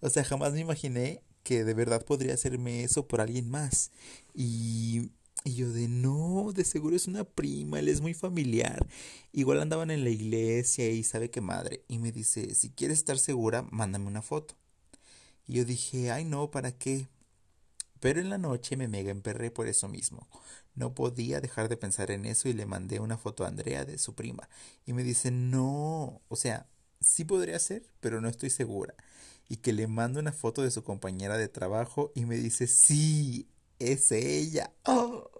O 0.00 0.08
sea, 0.08 0.24
jamás 0.24 0.54
me 0.54 0.60
imaginé 0.60 1.22
que 1.42 1.64
de 1.64 1.74
verdad 1.74 2.02
podría 2.06 2.32
hacerme 2.32 2.82
eso 2.82 3.06
por 3.06 3.20
alguien 3.20 3.50
más. 3.50 3.90
Y 4.32 5.10
y 5.44 5.54
yo 5.54 5.70
de 5.70 5.86
no, 5.86 6.52
de 6.54 6.64
seguro 6.64 6.96
es 6.96 7.08
una 7.08 7.24
prima, 7.24 7.78
él 7.78 7.90
es 7.90 8.00
muy 8.00 8.14
familiar. 8.14 8.86
Igual 9.32 9.60
andaban 9.60 9.90
en 9.90 10.02
la 10.02 10.08
iglesia 10.08 10.88
y 10.88 11.04
sabe 11.04 11.30
qué 11.30 11.42
madre. 11.42 11.84
Y 11.88 11.98
me 11.98 12.10
dice, 12.10 12.54
si 12.54 12.70
quieres 12.70 12.96
estar 12.96 13.18
segura, 13.18 13.66
mándame 13.70 14.06
una 14.06 14.22
foto. 14.22 14.56
Y 15.46 15.56
yo 15.56 15.66
dije, 15.66 16.10
ay 16.10 16.24
no, 16.24 16.50
¿para 16.50 16.72
qué? 16.72 17.06
Pero 18.00 18.18
en 18.18 18.30
la 18.30 18.38
noche 18.38 18.78
me 18.78 18.88
mega 18.88 19.10
emperré 19.10 19.50
por 19.50 19.68
eso 19.68 19.88
mismo. 19.88 20.26
No 20.78 20.94
podía 20.94 21.40
dejar 21.40 21.68
de 21.68 21.76
pensar 21.76 22.12
en 22.12 22.24
eso 22.24 22.48
y 22.48 22.52
le 22.52 22.64
mandé 22.64 23.00
una 23.00 23.18
foto 23.18 23.44
a 23.44 23.48
Andrea 23.48 23.84
de 23.84 23.98
su 23.98 24.14
prima. 24.14 24.48
Y 24.86 24.92
me 24.92 25.02
dice, 25.02 25.32
no, 25.32 26.22
o 26.28 26.36
sea, 26.36 26.68
sí 27.00 27.24
podría 27.24 27.58
ser, 27.58 27.82
pero 27.98 28.20
no 28.20 28.28
estoy 28.28 28.50
segura. 28.50 28.94
Y 29.48 29.56
que 29.56 29.72
le 29.72 29.88
mando 29.88 30.20
una 30.20 30.30
foto 30.30 30.62
de 30.62 30.70
su 30.70 30.84
compañera 30.84 31.36
de 31.36 31.48
trabajo 31.48 32.12
y 32.14 32.26
me 32.26 32.36
dice, 32.36 32.68
sí, 32.68 33.48
es 33.78 34.12
ella. 34.12 34.72
Oh. 34.84 35.30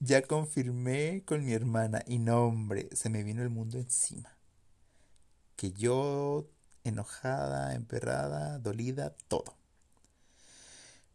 ya 0.00 0.22
confirmé 0.22 1.22
con 1.26 1.44
mi 1.44 1.52
hermana 1.52 2.02
y 2.06 2.18
no, 2.18 2.46
hombre, 2.46 2.88
se 2.92 3.10
me 3.10 3.22
vino 3.22 3.42
el 3.42 3.50
mundo 3.50 3.78
encima. 3.78 4.36
Que 5.56 5.72
yo, 5.72 6.48
enojada, 6.84 7.74
emperrada, 7.74 8.58
dolida, 8.58 9.14
todo. 9.28 9.56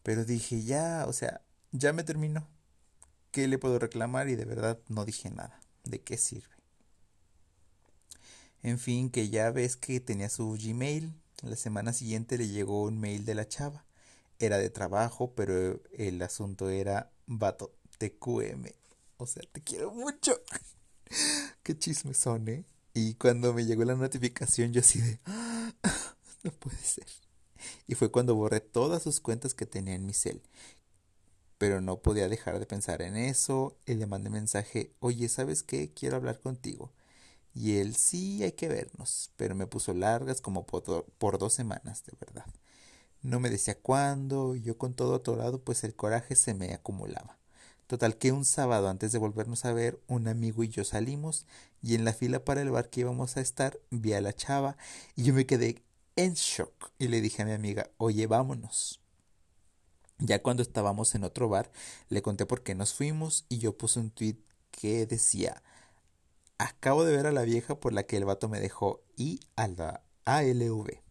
Pero 0.03 0.25
dije, 0.25 0.63
ya, 0.63 1.05
o 1.07 1.13
sea, 1.13 1.41
ya 1.71 1.93
me 1.93 2.03
terminó. 2.03 2.47
¿Qué 3.31 3.47
le 3.47 3.57
puedo 3.57 3.79
reclamar? 3.79 4.29
Y 4.29 4.35
de 4.35 4.45
verdad 4.45 4.79
no 4.87 5.05
dije 5.05 5.29
nada. 5.29 5.61
¿De 5.83 6.01
qué 6.01 6.17
sirve? 6.17 6.55
En 8.63 8.77
fin, 8.77 9.09
que 9.09 9.29
ya 9.29 9.51
ves 9.51 9.75
que 9.77 9.99
tenía 9.99 10.29
su 10.29 10.51
Gmail. 10.51 11.13
La 11.41 11.55
semana 11.55 11.93
siguiente 11.93 12.37
le 12.37 12.47
llegó 12.47 12.83
un 12.83 12.99
mail 12.99 13.25
de 13.25 13.35
la 13.35 13.47
chava 13.47 13.85
era 14.45 14.57
de 14.57 14.69
trabajo, 14.69 15.33
pero 15.35 15.81
el 15.93 16.21
asunto 16.21 16.69
era 16.69 17.11
vato, 17.27 17.73
TQM. 17.97 18.65
O 19.17 19.27
sea, 19.27 19.43
te 19.51 19.61
quiero 19.61 19.91
mucho. 19.91 20.39
Qué 21.63 21.77
chisme 21.77 22.13
son, 22.13 22.47
¿eh? 22.47 22.65
Y 22.93 23.15
cuando 23.15 23.53
me 23.53 23.65
llegó 23.65 23.85
la 23.85 23.95
notificación, 23.95 24.73
yo 24.73 24.81
así 24.81 24.99
de... 24.99 25.19
no 26.43 26.51
puede 26.51 26.77
ser. 26.77 27.05
Y 27.87 27.95
fue 27.95 28.11
cuando 28.11 28.35
borré 28.35 28.59
todas 28.59 29.03
sus 29.03 29.19
cuentas 29.19 29.53
que 29.53 29.65
tenía 29.65 29.93
en 29.93 30.05
mi 30.05 30.13
cel. 30.13 30.41
Pero 31.61 31.79
no 31.79 32.01
podía 32.01 32.27
dejar 32.27 32.57
de 32.57 32.65
pensar 32.65 33.03
en 33.03 33.15
eso 33.15 33.77
y 33.85 33.93
le 33.93 34.07
mandé 34.07 34.31
mensaje, 34.31 34.95
oye, 34.99 35.29
¿sabes 35.29 35.61
qué? 35.61 35.93
Quiero 35.93 36.15
hablar 36.15 36.39
contigo. 36.39 36.91
Y 37.53 37.77
él, 37.77 37.95
sí, 37.95 38.43
hay 38.43 38.53
que 38.53 38.67
vernos, 38.67 39.31
pero 39.37 39.53
me 39.53 39.67
puso 39.67 39.93
largas 39.93 40.41
como 40.41 40.65
por, 40.65 41.05
por 41.19 41.37
dos 41.37 41.53
semanas, 41.53 42.03
de 42.03 42.13
verdad. 42.19 42.47
No 43.21 43.39
me 43.39 43.51
decía 43.51 43.77
cuándo, 43.79 44.55
yo 44.55 44.79
con 44.79 44.95
todo 44.95 45.13
atorado, 45.13 45.63
pues 45.63 45.83
el 45.83 45.95
coraje 45.95 46.35
se 46.35 46.55
me 46.55 46.73
acumulaba. 46.73 47.37
Total 47.85 48.17
que 48.17 48.31
un 48.31 48.45
sábado 48.45 48.89
antes 48.89 49.11
de 49.11 49.19
volvernos 49.19 49.65
a 49.65 49.73
ver, 49.73 49.99
un 50.07 50.27
amigo 50.27 50.63
y 50.63 50.69
yo 50.69 50.83
salimos 50.83 51.45
y 51.83 51.93
en 51.93 52.05
la 52.05 52.13
fila 52.13 52.43
para 52.43 52.63
el 52.63 52.71
bar 52.71 52.89
que 52.89 53.01
íbamos 53.01 53.37
a 53.37 53.41
estar 53.41 53.79
vi 53.91 54.13
a 54.13 54.21
la 54.21 54.33
chava 54.33 54.77
y 55.15 55.25
yo 55.25 55.35
me 55.35 55.45
quedé 55.45 55.83
en 56.15 56.33
shock 56.33 56.91
y 56.97 57.09
le 57.09 57.21
dije 57.21 57.43
a 57.43 57.45
mi 57.45 57.51
amiga, 57.51 57.91
oye, 57.97 58.25
vámonos. 58.25 59.00
Ya 60.21 60.41
cuando 60.41 60.61
estábamos 60.61 61.15
en 61.15 61.23
otro 61.23 61.49
bar, 61.49 61.71
le 62.09 62.21
conté 62.21 62.45
por 62.45 62.61
qué 62.61 62.75
nos 62.75 62.93
fuimos 62.93 63.45
y 63.49 63.57
yo 63.57 63.75
puse 63.75 63.99
un 63.99 64.11
tweet 64.11 64.37
que 64.69 65.07
decía, 65.07 65.63
acabo 66.59 67.03
de 67.03 67.15
ver 67.15 67.25
a 67.25 67.31
la 67.31 67.41
vieja 67.41 67.79
por 67.79 67.91
la 67.91 68.03
que 68.03 68.17
el 68.17 68.25
vato 68.25 68.47
me 68.47 68.59
dejó 68.59 69.01
y 69.17 69.39
a 69.55 69.67
la 69.67 70.03
ALV. 70.25 71.01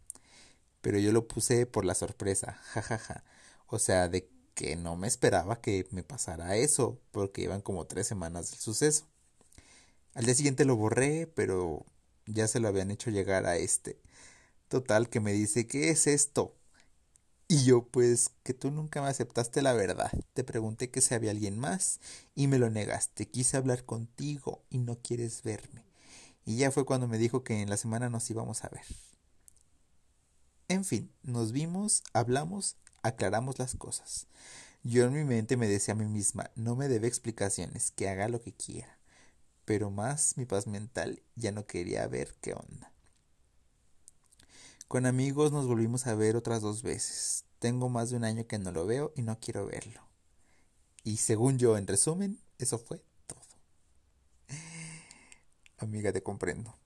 Pero 0.81 0.99
yo 0.99 1.13
lo 1.13 1.27
puse 1.27 1.67
por 1.67 1.85
la 1.85 1.95
sorpresa, 1.95 2.53
jajaja. 2.73 2.99
Ja, 2.99 3.15
ja. 3.15 3.25
O 3.67 3.79
sea, 3.79 4.09
de 4.09 4.29
que 4.55 4.77
no 4.77 4.97
me 4.97 5.09
esperaba 5.09 5.61
que 5.61 5.87
me 5.91 6.03
pasara 6.03 6.57
eso, 6.57 7.01
porque 7.13 7.43
iban 7.43 7.63
como 7.63 7.87
tres 7.87 8.07
semanas 8.07 8.51
del 8.51 8.61
suceso. 8.61 9.07
Al 10.15 10.25
día 10.25 10.35
siguiente 10.35 10.65
lo 10.65 10.77
borré, 10.77 11.27
pero 11.27 11.85
ya 12.27 12.49
se 12.49 12.61
lo 12.61 12.69
habían 12.69 12.91
hecho 12.91 13.11
llegar 13.11 13.47
a 13.47 13.57
este. 13.57 14.01
Total, 14.69 15.09
que 15.09 15.21
me 15.21 15.33
dice, 15.33 15.67
¿qué 15.67 15.91
es 15.91 16.07
esto? 16.07 16.55
Y 17.53 17.65
yo, 17.65 17.83
pues, 17.83 18.31
que 18.45 18.55
tú 18.55 18.71
nunca 18.71 19.03
me 19.03 19.09
aceptaste 19.09 19.61
la 19.61 19.73
verdad. 19.73 20.13
Te 20.35 20.45
pregunté 20.45 20.89
que 20.89 21.01
si 21.01 21.17
había 21.17 21.33
alguien 21.33 21.59
más 21.59 21.99
y 22.37 22.47
me 22.47 22.61
lo 22.61 22.71
negaste. 22.71 23.27
Quise 23.27 23.57
hablar 23.57 23.85
contigo 23.85 24.63
y 24.71 24.79
no 24.79 25.01
quieres 25.03 25.43
verme. 25.43 25.85
Y 26.45 26.59
ya 26.59 26.71
fue 26.71 26.85
cuando 26.85 27.09
me 27.09 27.19
dijo 27.19 27.43
que 27.43 27.61
en 27.61 27.69
la 27.69 27.77
semana 27.77 28.09
nos 28.09 28.31
íbamos 28.31 28.63
a 28.63 28.69
ver. 28.69 28.85
En 30.69 30.85
fin, 30.85 31.11
nos 31.25 31.51
vimos, 31.51 32.05
hablamos 32.13 32.77
aclaramos 33.03 33.59
las 33.59 33.75
cosas. 33.75 34.29
Yo 34.85 35.07
en 35.07 35.13
mi 35.13 35.25
mente 35.25 35.57
me 35.57 35.67
decía 35.67 35.95
a 35.95 35.97
mí 35.97 36.05
misma, 36.05 36.53
no 36.55 36.77
me 36.77 36.87
debe 36.87 37.09
explicaciones, 37.09 37.91
que 37.91 38.09
haga 38.09 38.29
lo 38.29 38.41
que 38.41 38.53
quiera. 38.53 38.97
Pero 39.65 39.91
más 39.91 40.37
mi 40.37 40.45
paz 40.45 40.69
mental 40.69 41.21
ya 41.35 41.51
no 41.51 41.67
quería 41.67 42.07
ver 42.07 42.33
qué 42.41 42.55
onda. 42.55 42.93
Con 44.91 45.07
amigos 45.07 45.53
nos 45.53 45.69
volvimos 45.69 46.09
a 46.09 46.17
ver 46.17 46.35
otras 46.35 46.63
dos 46.63 46.83
veces. 46.83 47.45
Tengo 47.61 47.89
más 47.89 48.11
de 48.11 48.17
un 48.17 48.25
año 48.25 48.49
que 48.49 48.59
no 48.59 48.73
lo 48.73 48.87
veo 48.87 49.13
y 49.15 49.23
no 49.23 49.39
quiero 49.39 49.67
verlo. 49.67 50.03
Y 51.05 51.19
según 51.19 51.61
yo, 51.61 51.79
en 51.79 51.87
resumen, 51.87 52.41
eso 52.59 52.77
fue 52.77 53.01
todo. 53.29 53.39
Amiga, 55.79 56.13
te 56.13 56.25
comprendo. 56.25 56.77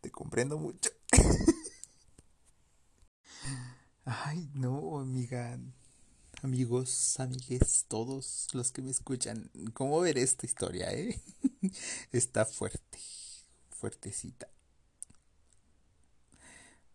Te 0.00 0.10
comprendo 0.10 0.58
mucho. 0.58 0.90
Ay, 4.04 4.50
no, 4.54 4.98
amiga. 4.98 5.60
Amigos, 6.42 7.20
amigues, 7.20 7.84
todos 7.86 8.48
los 8.52 8.72
que 8.72 8.82
me 8.82 8.90
escuchan, 8.90 9.48
¿cómo 9.74 10.00
ver 10.00 10.18
esta 10.18 10.44
historia, 10.44 10.92
eh? 10.92 11.22
Está 12.10 12.44
fuerte, 12.44 12.98
fuertecita. 13.70 14.48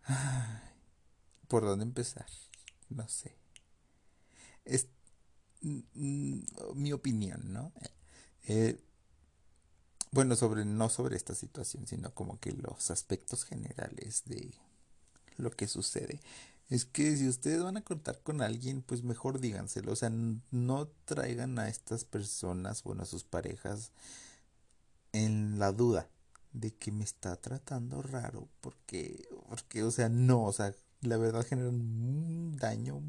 ¿Por 1.48 1.64
dónde 1.64 1.86
empezar? 1.86 2.28
No 2.90 3.08
sé. 3.08 3.36
Es 4.66 4.88
mi 5.62 6.92
opinión, 6.92 7.54
¿no? 7.54 7.72
Eh, 8.48 8.78
bueno, 10.12 10.36
sobre 10.36 10.66
no 10.66 10.90
sobre 10.90 11.16
esta 11.16 11.34
situación, 11.36 11.88
sino 11.88 12.14
como 12.14 12.40
que 12.40 12.52
los 12.52 12.92
aspectos 12.92 13.46
generales 13.46 14.24
de 14.26 14.54
lo 15.38 15.52
que 15.52 15.68
sucede 15.68 16.20
es 16.70 16.86
que 16.86 17.16
si 17.18 17.28
ustedes 17.28 17.62
van 17.64 17.78
a 17.78 17.84
cortar 17.84 18.22
con 18.24 18.42
alguien, 18.42 18.82
pues 18.82 19.04
mejor 19.04 19.40
díganselo. 19.40 19.92
O 19.92 19.96
sea, 19.96 20.12
no 20.52 20.88
traigan 21.06 21.60
a 21.60 21.70
estas 21.70 22.06
personas, 22.06 22.84
bueno, 22.84 23.04
a 23.04 23.06
sus 23.06 23.24
parejas, 23.24 23.92
en 25.12 25.60
la 25.60 25.72
duda 25.72 26.10
de 26.52 26.74
que 26.74 26.92
me 26.92 27.04
está 27.04 27.36
tratando 27.38 28.02
raro. 28.02 28.48
Porque, 28.62 29.28
porque, 29.54 29.84
o 29.84 29.92
sea, 29.92 30.10
no, 30.10 30.46
o 30.46 30.52
sea, 30.52 30.74
la 31.02 31.16
verdad 31.18 31.46
genera 31.46 31.70
un 31.70 32.58
daño 32.58 33.04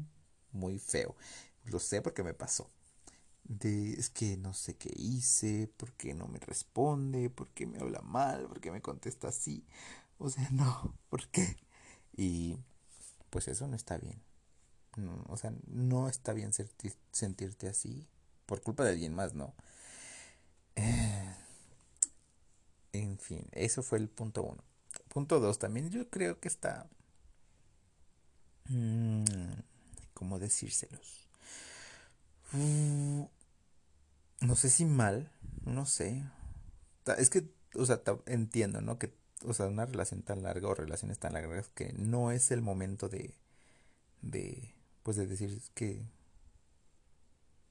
muy 0.51 0.77
feo. 0.77 1.15
Lo 1.63 1.79
sé 1.79 2.03
porque 2.03 2.21
me 2.21 2.35
pasó. 2.35 2.69
De, 3.45 3.93
es 3.93 4.11
que 4.11 4.37
no 4.37 4.53
sé 4.53 4.75
qué 4.77 4.91
hice, 4.95 5.67
por 5.75 5.91
qué 5.93 6.13
no 6.13 6.27
me 6.27 6.37
responde, 6.37 7.31
por 7.31 7.49
qué 7.49 7.65
me 7.65 7.79
habla 7.79 8.01
mal, 8.01 8.47
por 8.47 8.59
qué 8.61 8.69
me 8.71 8.79
contesta 8.83 9.29
así. 9.29 9.65
O 10.19 10.29
sea, 10.29 10.47
no, 10.51 10.93
¿por 11.09 11.27
qué? 11.29 11.57
Y 12.15 12.57
pues 13.31 13.47
eso 13.47 13.67
no 13.67 13.75
está 13.75 13.97
bien. 13.97 14.21
o 15.27 15.37
sea, 15.37 15.51
no 15.65 16.09
está 16.09 16.33
bien 16.33 16.51
sentirte 17.11 17.67
así 17.67 18.07
por 18.45 18.61
culpa 18.61 18.83
de 18.83 18.91
alguien 18.91 19.15
más, 19.15 19.33
¿no? 19.33 19.55
Eh, 20.75 21.35
en 22.93 23.17
fin, 23.17 23.47
eso 23.51 23.81
fue 23.81 23.97
el 23.97 24.09
punto 24.09 24.43
uno. 24.43 24.63
Punto 25.15 25.39
dos, 25.39 25.59
también 25.59 25.89
yo 25.89 26.09
creo 26.09 26.41
que 26.41 26.49
está... 26.49 26.89
Mm, 28.67 29.23
¿Cómo 30.13 30.39
decírselos? 30.39 31.29
no 32.51 33.29
sé 34.57 34.69
si 34.69 34.83
mal, 34.83 35.31
no 35.63 35.85
sé. 35.85 36.21
Es 37.17 37.29
que, 37.29 37.49
o 37.75 37.85
sea, 37.85 38.01
entiendo, 38.25 38.81
¿no? 38.81 38.99
Que 38.99 39.15
o 39.45 39.53
sea, 39.53 39.67
una 39.67 39.85
relación 39.85 40.21
tan 40.21 40.43
larga 40.43 40.67
o 40.67 40.75
relaciones 40.75 41.17
tan 41.17 41.31
largas 41.31 41.69
que 41.69 41.93
no 41.93 42.31
es 42.31 42.51
el 42.51 42.61
momento 42.61 43.07
de, 43.07 43.37
de, 44.21 44.75
pues 45.01 45.15
de 45.15 45.27
decir 45.27 45.61
que, 45.73 46.03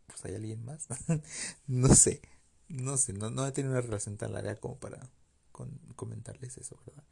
pues 0.07 0.24
hay 0.24 0.35
alguien 0.35 0.64
más. 0.64 0.87
no 1.66 1.94
sé, 1.94 2.22
no 2.68 2.96
sé, 2.96 3.12
no, 3.12 3.30
no 3.30 3.46
he 3.46 3.52
tenido 3.52 3.72
una 3.72 3.83
relación 3.83 4.16
tan 4.16 4.33
larga 4.33 4.57
como 4.57 4.78
para 4.78 5.11
comentarles 5.94 6.57
eso, 6.57 6.78
¿verdad? 6.87 7.04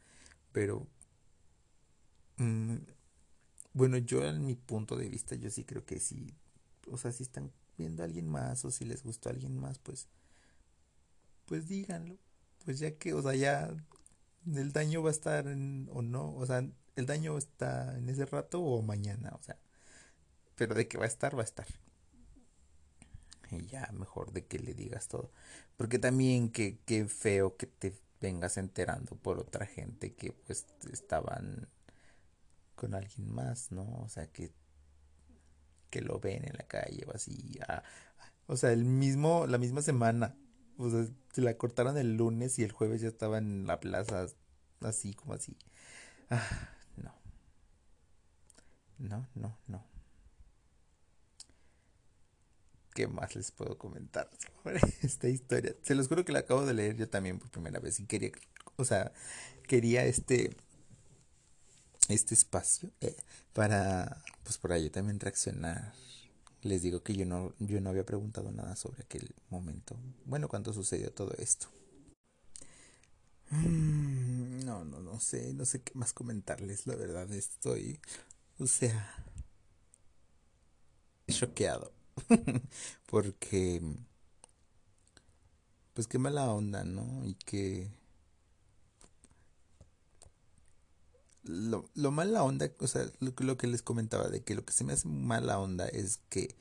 Pero, 0.53 0.87
mm, 2.37 2.77
bueno, 3.73 3.97
yo 3.97 4.25
en 4.25 4.45
mi 4.45 4.55
punto 4.55 4.95
de 4.97 5.09
vista, 5.09 5.35
yo 5.35 5.49
sí 5.49 5.65
creo 5.65 5.85
que 5.85 5.99
sí, 5.99 6.33
o 6.91 6.97
sea, 6.97 7.11
si 7.11 7.23
están 7.23 7.51
viendo 7.77 8.03
a 8.03 8.05
alguien 8.05 8.29
más 8.29 8.65
o 8.65 8.71
si 8.71 8.85
les 8.85 9.03
gustó 9.03 9.29
a 9.29 9.33
alguien 9.33 9.59
más, 9.59 9.79
pues, 9.79 10.07
pues 11.45 11.67
díganlo. 11.67 12.17
Pues 12.65 12.79
ya 12.79 12.97
que, 12.97 13.13
o 13.13 13.21
sea, 13.21 13.35
ya 13.35 13.75
el 14.47 14.73
daño 14.73 15.03
va 15.03 15.09
a 15.09 15.11
estar 15.11 15.47
en, 15.47 15.89
o 15.93 16.01
no, 16.01 16.33
o 16.35 16.45
sea, 16.45 16.65
el 16.95 17.05
daño 17.05 17.37
está 17.37 17.97
en 17.97 18.09
ese 18.09 18.25
rato 18.25 18.61
o 18.61 18.81
mañana, 18.81 19.31
o 19.35 19.41
sea, 19.43 19.57
pero 20.55 20.75
de 20.75 20.87
que 20.87 20.97
va 20.97 21.05
a 21.05 21.07
estar, 21.07 21.35
va 21.37 21.41
a 21.41 21.45
estar. 21.45 21.67
Y 23.51 23.65
ya, 23.67 23.89
mejor 23.93 24.31
de 24.33 24.45
que 24.45 24.59
le 24.59 24.73
digas 24.73 25.07
todo. 25.07 25.31
Porque 25.77 25.99
también 25.99 26.49
que, 26.49 26.79
qué 26.85 27.07
feo 27.07 27.55
que 27.57 27.67
te 27.67 27.93
vengas 28.23 28.57
enterando 28.57 29.15
por 29.15 29.37
otra 29.37 29.67
gente 29.67 30.15
que 30.15 30.31
pues 30.31 30.65
estaban 30.91 31.67
con 32.75 32.95
alguien 32.95 33.31
más, 33.31 33.71
¿no? 33.71 33.83
O 34.03 34.09
sea, 34.09 34.27
que, 34.31 34.51
que 35.91 36.01
lo 36.01 36.19
ven 36.19 36.47
en 36.47 36.53
la 36.57 36.65
calle 36.65 37.05
o 37.07 37.13
así. 37.13 37.59
O 38.47 38.57
sea, 38.57 38.71
el 38.71 38.85
mismo, 38.85 39.45
la 39.45 39.59
misma 39.59 39.81
semana 39.81 40.35
o 40.77 40.89
sea, 40.89 41.05
se 41.31 41.41
la 41.41 41.55
cortaron 41.57 41.97
el 41.97 42.17
lunes 42.17 42.57
y 42.59 42.63
el 42.63 42.71
jueves 42.71 43.01
ya 43.01 43.07
estaba 43.07 43.37
en 43.37 43.67
la 43.67 43.79
plaza, 43.79 44.27
así 44.81 45.13
como 45.13 45.33
así. 45.33 45.55
Ah, 46.29 46.41
no. 46.97 47.13
No, 48.97 49.27
no, 49.35 49.57
no. 49.67 49.92
¿Qué 52.93 53.07
más 53.07 53.35
les 53.35 53.51
puedo 53.51 53.77
comentar 53.77 54.29
sobre 54.63 54.79
esta 55.01 55.27
historia? 55.29 55.75
Se 55.81 55.95
los 55.95 56.07
juro 56.07 56.25
que 56.25 56.31
la 56.31 56.39
acabo 56.39 56.65
de 56.65 56.73
leer 56.73 56.95
yo 56.95 57.09
también 57.09 57.39
por 57.39 57.49
primera 57.49 57.79
vez 57.79 57.99
y 57.99 58.05
quería, 58.05 58.31
o 58.75 58.85
sea, 58.85 59.11
quería 59.67 60.05
este 60.05 60.55
este 62.09 62.33
espacio 62.33 62.91
eh, 62.99 63.15
para 63.53 64.21
pues 64.43 64.57
por 64.57 64.73
ahí 64.73 64.89
también 64.89 65.19
reaccionar 65.19 65.93
les 66.63 66.81
digo 66.81 67.03
que 67.03 67.13
yo 67.15 67.25
no, 67.25 67.53
yo 67.59 67.81
no 67.81 67.89
había 67.89 68.05
preguntado 68.05 68.51
nada 68.51 68.75
sobre 68.75 69.03
aquel 69.03 69.33
momento. 69.49 69.97
Bueno, 70.25 70.47
cuando 70.47 70.73
sucedió 70.73 71.11
todo 71.11 71.33
esto. 71.37 71.67
Mm, 73.49 74.65
no, 74.65 74.85
no, 74.85 74.99
no 75.01 75.19
sé, 75.19 75.53
no 75.53 75.65
sé 75.65 75.81
qué 75.81 75.91
más 75.95 76.13
comentarles, 76.13 76.87
la 76.87 76.95
verdad 76.95 77.31
estoy, 77.33 77.99
o 78.57 78.65
sea, 78.65 79.25
choqueado. 81.27 81.91
Porque, 83.05 83.81
pues 85.93 86.07
qué 86.07 86.17
mala 86.19 86.51
onda, 86.51 86.83
¿no? 86.83 87.25
Y 87.25 87.35
que... 87.35 87.89
Lo, 91.43 91.89
lo 91.95 92.11
mala 92.11 92.43
onda, 92.43 92.71
o 92.79 92.87
sea, 92.87 93.05
lo, 93.19 93.33
lo 93.37 93.57
que 93.57 93.67
les 93.67 93.81
comentaba, 93.81 94.29
de 94.29 94.43
que 94.43 94.55
lo 94.55 94.63
que 94.65 94.73
se 94.73 94.83
me 94.85 94.93
hace 94.93 95.07
mala 95.09 95.59
onda 95.59 95.87
es 95.87 96.19
que, 96.29 96.55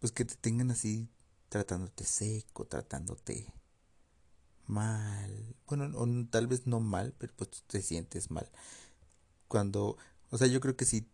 pues 0.00 0.12
que 0.12 0.24
te 0.24 0.36
tengan 0.36 0.70
así 0.72 1.08
tratándote 1.50 2.04
seco, 2.04 2.66
tratándote 2.66 3.52
mal. 4.66 5.56
Bueno, 5.66 5.90
tal 6.30 6.46
vez 6.46 6.66
no 6.66 6.80
mal, 6.80 7.14
pero 7.18 7.32
pues 7.36 7.50
te 7.66 7.82
sientes 7.82 8.30
mal. 8.30 8.48
Cuando, 9.48 9.96
o 10.30 10.38
sea, 10.38 10.46
yo 10.48 10.60
creo 10.60 10.76
que 10.76 10.84
si 10.84 11.08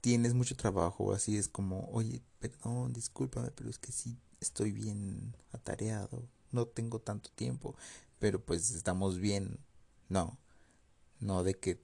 tienes 0.00 0.34
mucho 0.34 0.56
trabajo, 0.56 1.12
así 1.12 1.36
es 1.36 1.48
como, 1.48 1.88
oye, 1.90 2.22
perdón, 2.38 2.92
discúlpame, 2.92 3.50
pero 3.50 3.70
es 3.70 3.78
que 3.78 3.92
sí 3.92 4.18
estoy 4.40 4.72
bien 4.72 5.36
atareado, 5.52 6.28
no 6.52 6.66
tengo 6.66 7.00
tanto 7.00 7.30
tiempo, 7.30 7.76
pero 8.18 8.44
pues 8.44 8.70
estamos 8.70 9.18
bien, 9.18 9.58
no, 10.08 10.38
no 11.20 11.42
de 11.42 11.54
que 11.54 11.80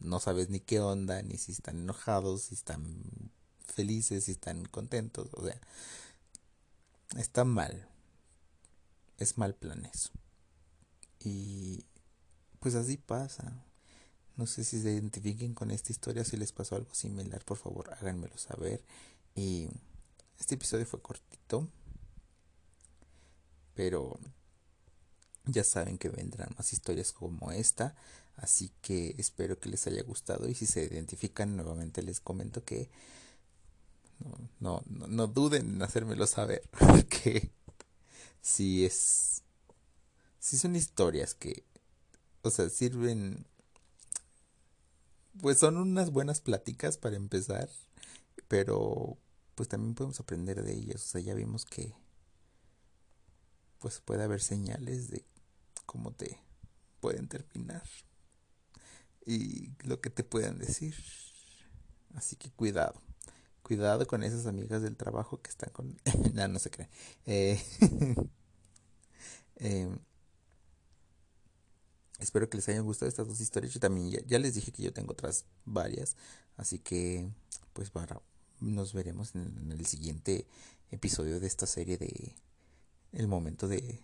no 0.00 0.18
sabes 0.18 0.48
ni 0.48 0.60
qué 0.60 0.80
onda, 0.80 1.22
ni 1.22 1.36
si 1.36 1.52
están 1.52 1.78
enojados, 1.78 2.42
si 2.42 2.54
están 2.54 3.30
felices, 3.66 4.24
si 4.24 4.32
están 4.32 4.64
contentos, 4.64 5.28
o 5.32 5.44
sea, 5.44 5.60
está 7.16 7.44
mal, 7.44 7.88
es 9.18 9.38
mal 9.38 9.54
plan 9.54 9.84
eso. 9.84 10.10
Y 11.22 11.84
pues 12.58 12.74
así 12.74 12.96
pasa. 12.96 13.64
No 14.40 14.46
sé 14.46 14.64
si 14.64 14.80
se 14.80 14.90
identifiquen 14.90 15.52
con 15.52 15.70
esta 15.70 15.92
historia, 15.92 16.24
si 16.24 16.38
les 16.38 16.50
pasó 16.50 16.74
algo 16.74 16.94
similar, 16.94 17.44
por 17.44 17.58
favor 17.58 17.92
háganmelo 17.92 18.38
saber. 18.38 18.82
Y 19.34 19.68
este 20.38 20.54
episodio 20.54 20.86
fue 20.86 21.02
cortito, 21.02 21.68
pero 23.74 24.18
ya 25.44 25.62
saben 25.62 25.98
que 25.98 26.08
vendrán 26.08 26.48
más 26.56 26.72
historias 26.72 27.12
como 27.12 27.52
esta, 27.52 27.94
así 28.36 28.72
que 28.80 29.14
espero 29.18 29.60
que 29.60 29.68
les 29.68 29.86
haya 29.86 30.02
gustado 30.04 30.48
y 30.48 30.54
si 30.54 30.64
se 30.64 30.84
identifican 30.84 31.54
nuevamente 31.54 32.02
les 32.02 32.20
comento 32.20 32.64
que 32.64 32.88
no, 34.58 34.82
no, 34.86 35.06
no, 35.06 35.26
duden 35.26 35.68
en 35.68 35.82
hacérmelo 35.82 36.26
saber, 36.26 36.62
porque 36.78 37.50
si 38.40 38.86
es, 38.86 39.42
si 40.38 40.56
son 40.56 40.76
historias 40.76 41.34
que, 41.34 41.62
o 42.40 42.48
sea, 42.48 42.70
sirven 42.70 43.44
pues 45.40 45.58
son 45.58 45.76
unas 45.76 46.10
buenas 46.10 46.40
pláticas 46.40 46.96
para 46.98 47.16
empezar, 47.16 47.68
pero 48.48 49.18
pues 49.54 49.68
también 49.68 49.94
podemos 49.94 50.20
aprender 50.20 50.62
de 50.62 50.72
ellas. 50.72 51.02
O 51.04 51.08
sea, 51.08 51.20
ya 51.20 51.34
vimos 51.34 51.64
que 51.64 51.94
pues 53.78 54.00
puede 54.00 54.22
haber 54.22 54.40
señales 54.40 55.08
de 55.10 55.24
cómo 55.86 56.12
te 56.12 56.38
pueden 57.00 57.28
terminar 57.28 57.82
y 59.24 59.70
lo 59.84 60.00
que 60.00 60.10
te 60.10 60.24
puedan 60.24 60.58
decir. 60.58 60.94
Así 62.14 62.36
que 62.36 62.50
cuidado. 62.50 63.00
Cuidado 63.62 64.06
con 64.06 64.22
esas 64.22 64.46
amigas 64.46 64.82
del 64.82 64.96
trabajo 64.96 65.40
que 65.40 65.50
están 65.50 65.70
con... 65.70 65.96
no, 66.34 66.48
no 66.48 66.58
se 66.58 66.70
creen. 66.70 66.90
Eh... 67.26 67.62
eh 69.56 69.88
Espero 72.20 72.50
que 72.50 72.58
les 72.58 72.68
hayan 72.68 72.84
gustado 72.84 73.08
estas 73.08 73.26
dos 73.26 73.40
historias. 73.40 73.72
Yo 73.72 73.80
también 73.80 74.10
ya, 74.10 74.38
les 74.38 74.54
dije 74.54 74.72
que 74.72 74.82
yo 74.82 74.92
tengo 74.92 75.12
otras 75.12 75.46
varias. 75.64 76.16
Así 76.56 76.78
que, 76.78 77.28
pues, 77.72 77.90
para, 77.90 78.20
nos 78.60 78.92
veremos 78.92 79.34
en, 79.34 79.72
el 79.72 79.86
siguiente 79.86 80.46
episodio 80.90 81.40
de 81.40 81.46
esta 81.46 81.66
serie 81.66 81.96
de 81.96 82.34
El 83.12 83.26
momento 83.26 83.68
de 83.68 84.02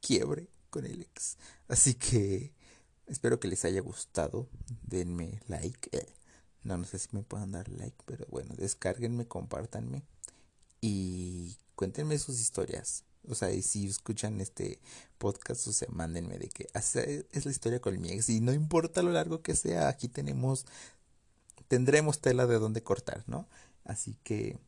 quiebre 0.00 0.48
con 0.70 0.86
el 0.86 1.02
ex. 1.02 1.38
Así 1.68 1.94
que, 1.94 2.52
espero 3.06 3.40
que 3.40 3.48
les 3.48 3.64
haya 3.64 3.80
gustado. 3.80 4.48
Denme 4.82 5.40
like. 5.48 5.90
No, 6.62 6.76
no 6.78 6.84
sé 6.84 6.98
si 6.98 7.08
me 7.12 7.22
puedan 7.22 7.52
dar 7.52 7.68
like, 7.68 7.96
pero 8.06 8.26
bueno, 8.30 8.54
descárguenme, 8.56 9.26
compártanme. 9.26 10.04
Y 10.80 11.56
cuéntenme 11.74 12.18
sus 12.18 12.38
historias. 12.40 13.05
O 13.28 13.34
sea, 13.34 13.50
y 13.52 13.62
si 13.62 13.86
escuchan 13.86 14.40
este 14.40 14.80
podcast, 15.18 15.66
o 15.66 15.72
sea, 15.72 15.88
mándenme 15.90 16.38
de 16.38 16.48
que 16.48 16.68
es 16.74 17.44
la 17.44 17.50
historia 17.50 17.80
con 17.80 18.00
mi 18.00 18.10
ex. 18.10 18.28
Y 18.28 18.40
no 18.40 18.52
importa 18.52 19.02
lo 19.02 19.12
largo 19.12 19.42
que 19.42 19.56
sea, 19.56 19.88
aquí 19.88 20.08
tenemos, 20.08 20.66
tendremos 21.68 22.20
tela 22.20 22.46
de 22.46 22.58
donde 22.58 22.82
cortar, 22.82 23.24
¿no? 23.26 23.48
Así 23.84 24.16
que 24.22 24.58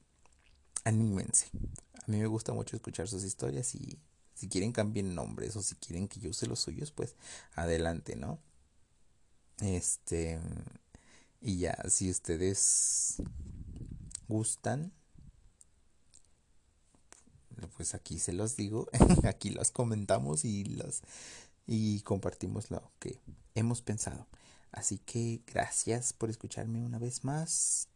anímense. 0.84 1.48
A 1.94 2.10
mí 2.10 2.18
me 2.18 2.26
gusta 2.26 2.52
mucho 2.52 2.76
escuchar 2.76 3.08
sus 3.08 3.24
historias 3.24 3.74
y 3.74 3.98
si 4.34 4.48
quieren 4.48 4.72
cambien 4.72 5.14
nombres 5.14 5.56
o 5.56 5.62
si 5.62 5.74
quieren 5.74 6.08
que 6.08 6.20
yo 6.20 6.30
use 6.30 6.46
los 6.46 6.60
suyos, 6.60 6.92
pues 6.92 7.16
adelante, 7.54 8.16
¿no? 8.16 8.38
Este, 9.60 10.38
y 11.40 11.58
ya, 11.58 11.76
si 11.88 12.10
ustedes 12.10 13.16
gustan, 14.28 14.92
pues 17.66 17.94
aquí 17.94 18.18
se 18.18 18.32
los 18.32 18.56
digo, 18.56 18.88
aquí 19.24 19.50
los 19.50 19.70
comentamos 19.70 20.44
y 20.44 20.64
los 20.64 21.02
y 21.66 22.00
compartimos 22.00 22.70
lo 22.70 22.90
que 22.98 23.20
hemos 23.54 23.82
pensado. 23.82 24.26
Así 24.72 24.98
que 24.98 25.42
gracias 25.46 26.12
por 26.12 26.30
escucharme 26.30 26.82
una 26.82 26.98
vez 26.98 27.24
más. 27.24 27.88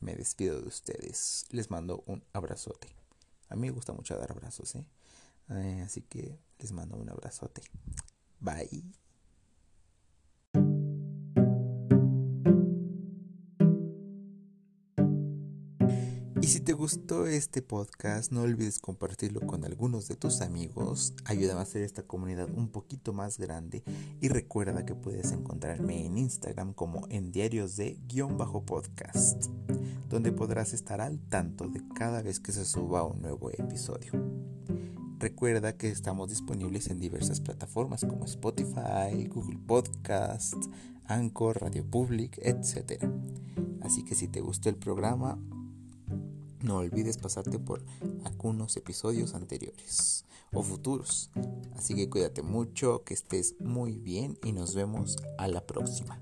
Me 0.00 0.14
despido 0.14 0.60
de 0.60 0.68
ustedes. 0.68 1.46
Les 1.50 1.70
mando 1.70 2.02
un 2.06 2.22
abrazote. 2.32 2.88
A 3.50 3.56
mí 3.56 3.68
me 3.68 3.70
gusta 3.70 3.92
mucho 3.92 4.16
dar 4.16 4.32
abrazos, 4.32 4.74
¿eh? 4.76 4.84
eh 5.50 5.82
así 5.84 6.00
que 6.02 6.38
les 6.58 6.72
mando 6.72 6.96
un 6.96 7.10
abrazote. 7.10 7.62
Bye. 8.40 9.01
Y 16.42 16.48
si 16.48 16.58
te 16.58 16.72
gustó 16.72 17.28
este 17.28 17.62
podcast, 17.62 18.32
no 18.32 18.42
olvides 18.42 18.80
compartirlo 18.80 19.42
con 19.42 19.64
algunos 19.64 20.08
de 20.08 20.16
tus 20.16 20.40
amigos. 20.40 21.14
Ayúdame 21.24 21.60
a 21.60 21.62
hacer 21.62 21.82
esta 21.82 22.02
comunidad 22.02 22.50
un 22.52 22.66
poquito 22.66 23.12
más 23.12 23.38
grande. 23.38 23.84
Y 24.20 24.26
recuerda 24.26 24.84
que 24.84 24.96
puedes 24.96 25.30
encontrarme 25.30 26.04
en 26.04 26.18
Instagram 26.18 26.74
como 26.74 27.06
en 27.10 27.30
diarios 27.30 27.76
de 27.76 27.96
guion 28.08 28.38
bajo 28.38 28.66
podcast, 28.66 29.46
donde 30.08 30.32
podrás 30.32 30.72
estar 30.72 31.00
al 31.00 31.20
tanto 31.20 31.68
de 31.68 31.80
cada 31.94 32.22
vez 32.22 32.40
que 32.40 32.50
se 32.50 32.64
suba 32.64 33.04
un 33.04 33.22
nuevo 33.22 33.48
episodio. 33.52 34.10
Recuerda 35.20 35.76
que 35.76 35.90
estamos 35.90 36.30
disponibles 36.30 36.88
en 36.88 36.98
diversas 36.98 37.40
plataformas 37.40 38.00
como 38.00 38.24
Spotify, 38.24 39.28
Google 39.28 39.60
Podcast, 39.64 40.56
Anchor, 41.04 41.60
Radio 41.60 41.88
Public, 41.88 42.40
etc. 42.42 43.04
Así 43.80 44.04
que 44.04 44.16
si 44.16 44.26
te 44.26 44.40
gustó 44.40 44.70
el 44.70 44.76
programa, 44.76 45.38
no 46.62 46.78
olvides 46.78 47.18
pasarte 47.18 47.58
por 47.58 47.82
algunos 48.24 48.76
episodios 48.76 49.34
anteriores 49.34 50.24
o 50.52 50.62
futuros. 50.62 51.30
Así 51.76 51.94
que 51.94 52.08
cuídate 52.08 52.42
mucho, 52.42 53.04
que 53.04 53.14
estés 53.14 53.54
muy 53.60 53.98
bien 53.98 54.38
y 54.42 54.52
nos 54.52 54.74
vemos 54.74 55.16
a 55.38 55.48
la 55.48 55.66
próxima. 55.66 56.20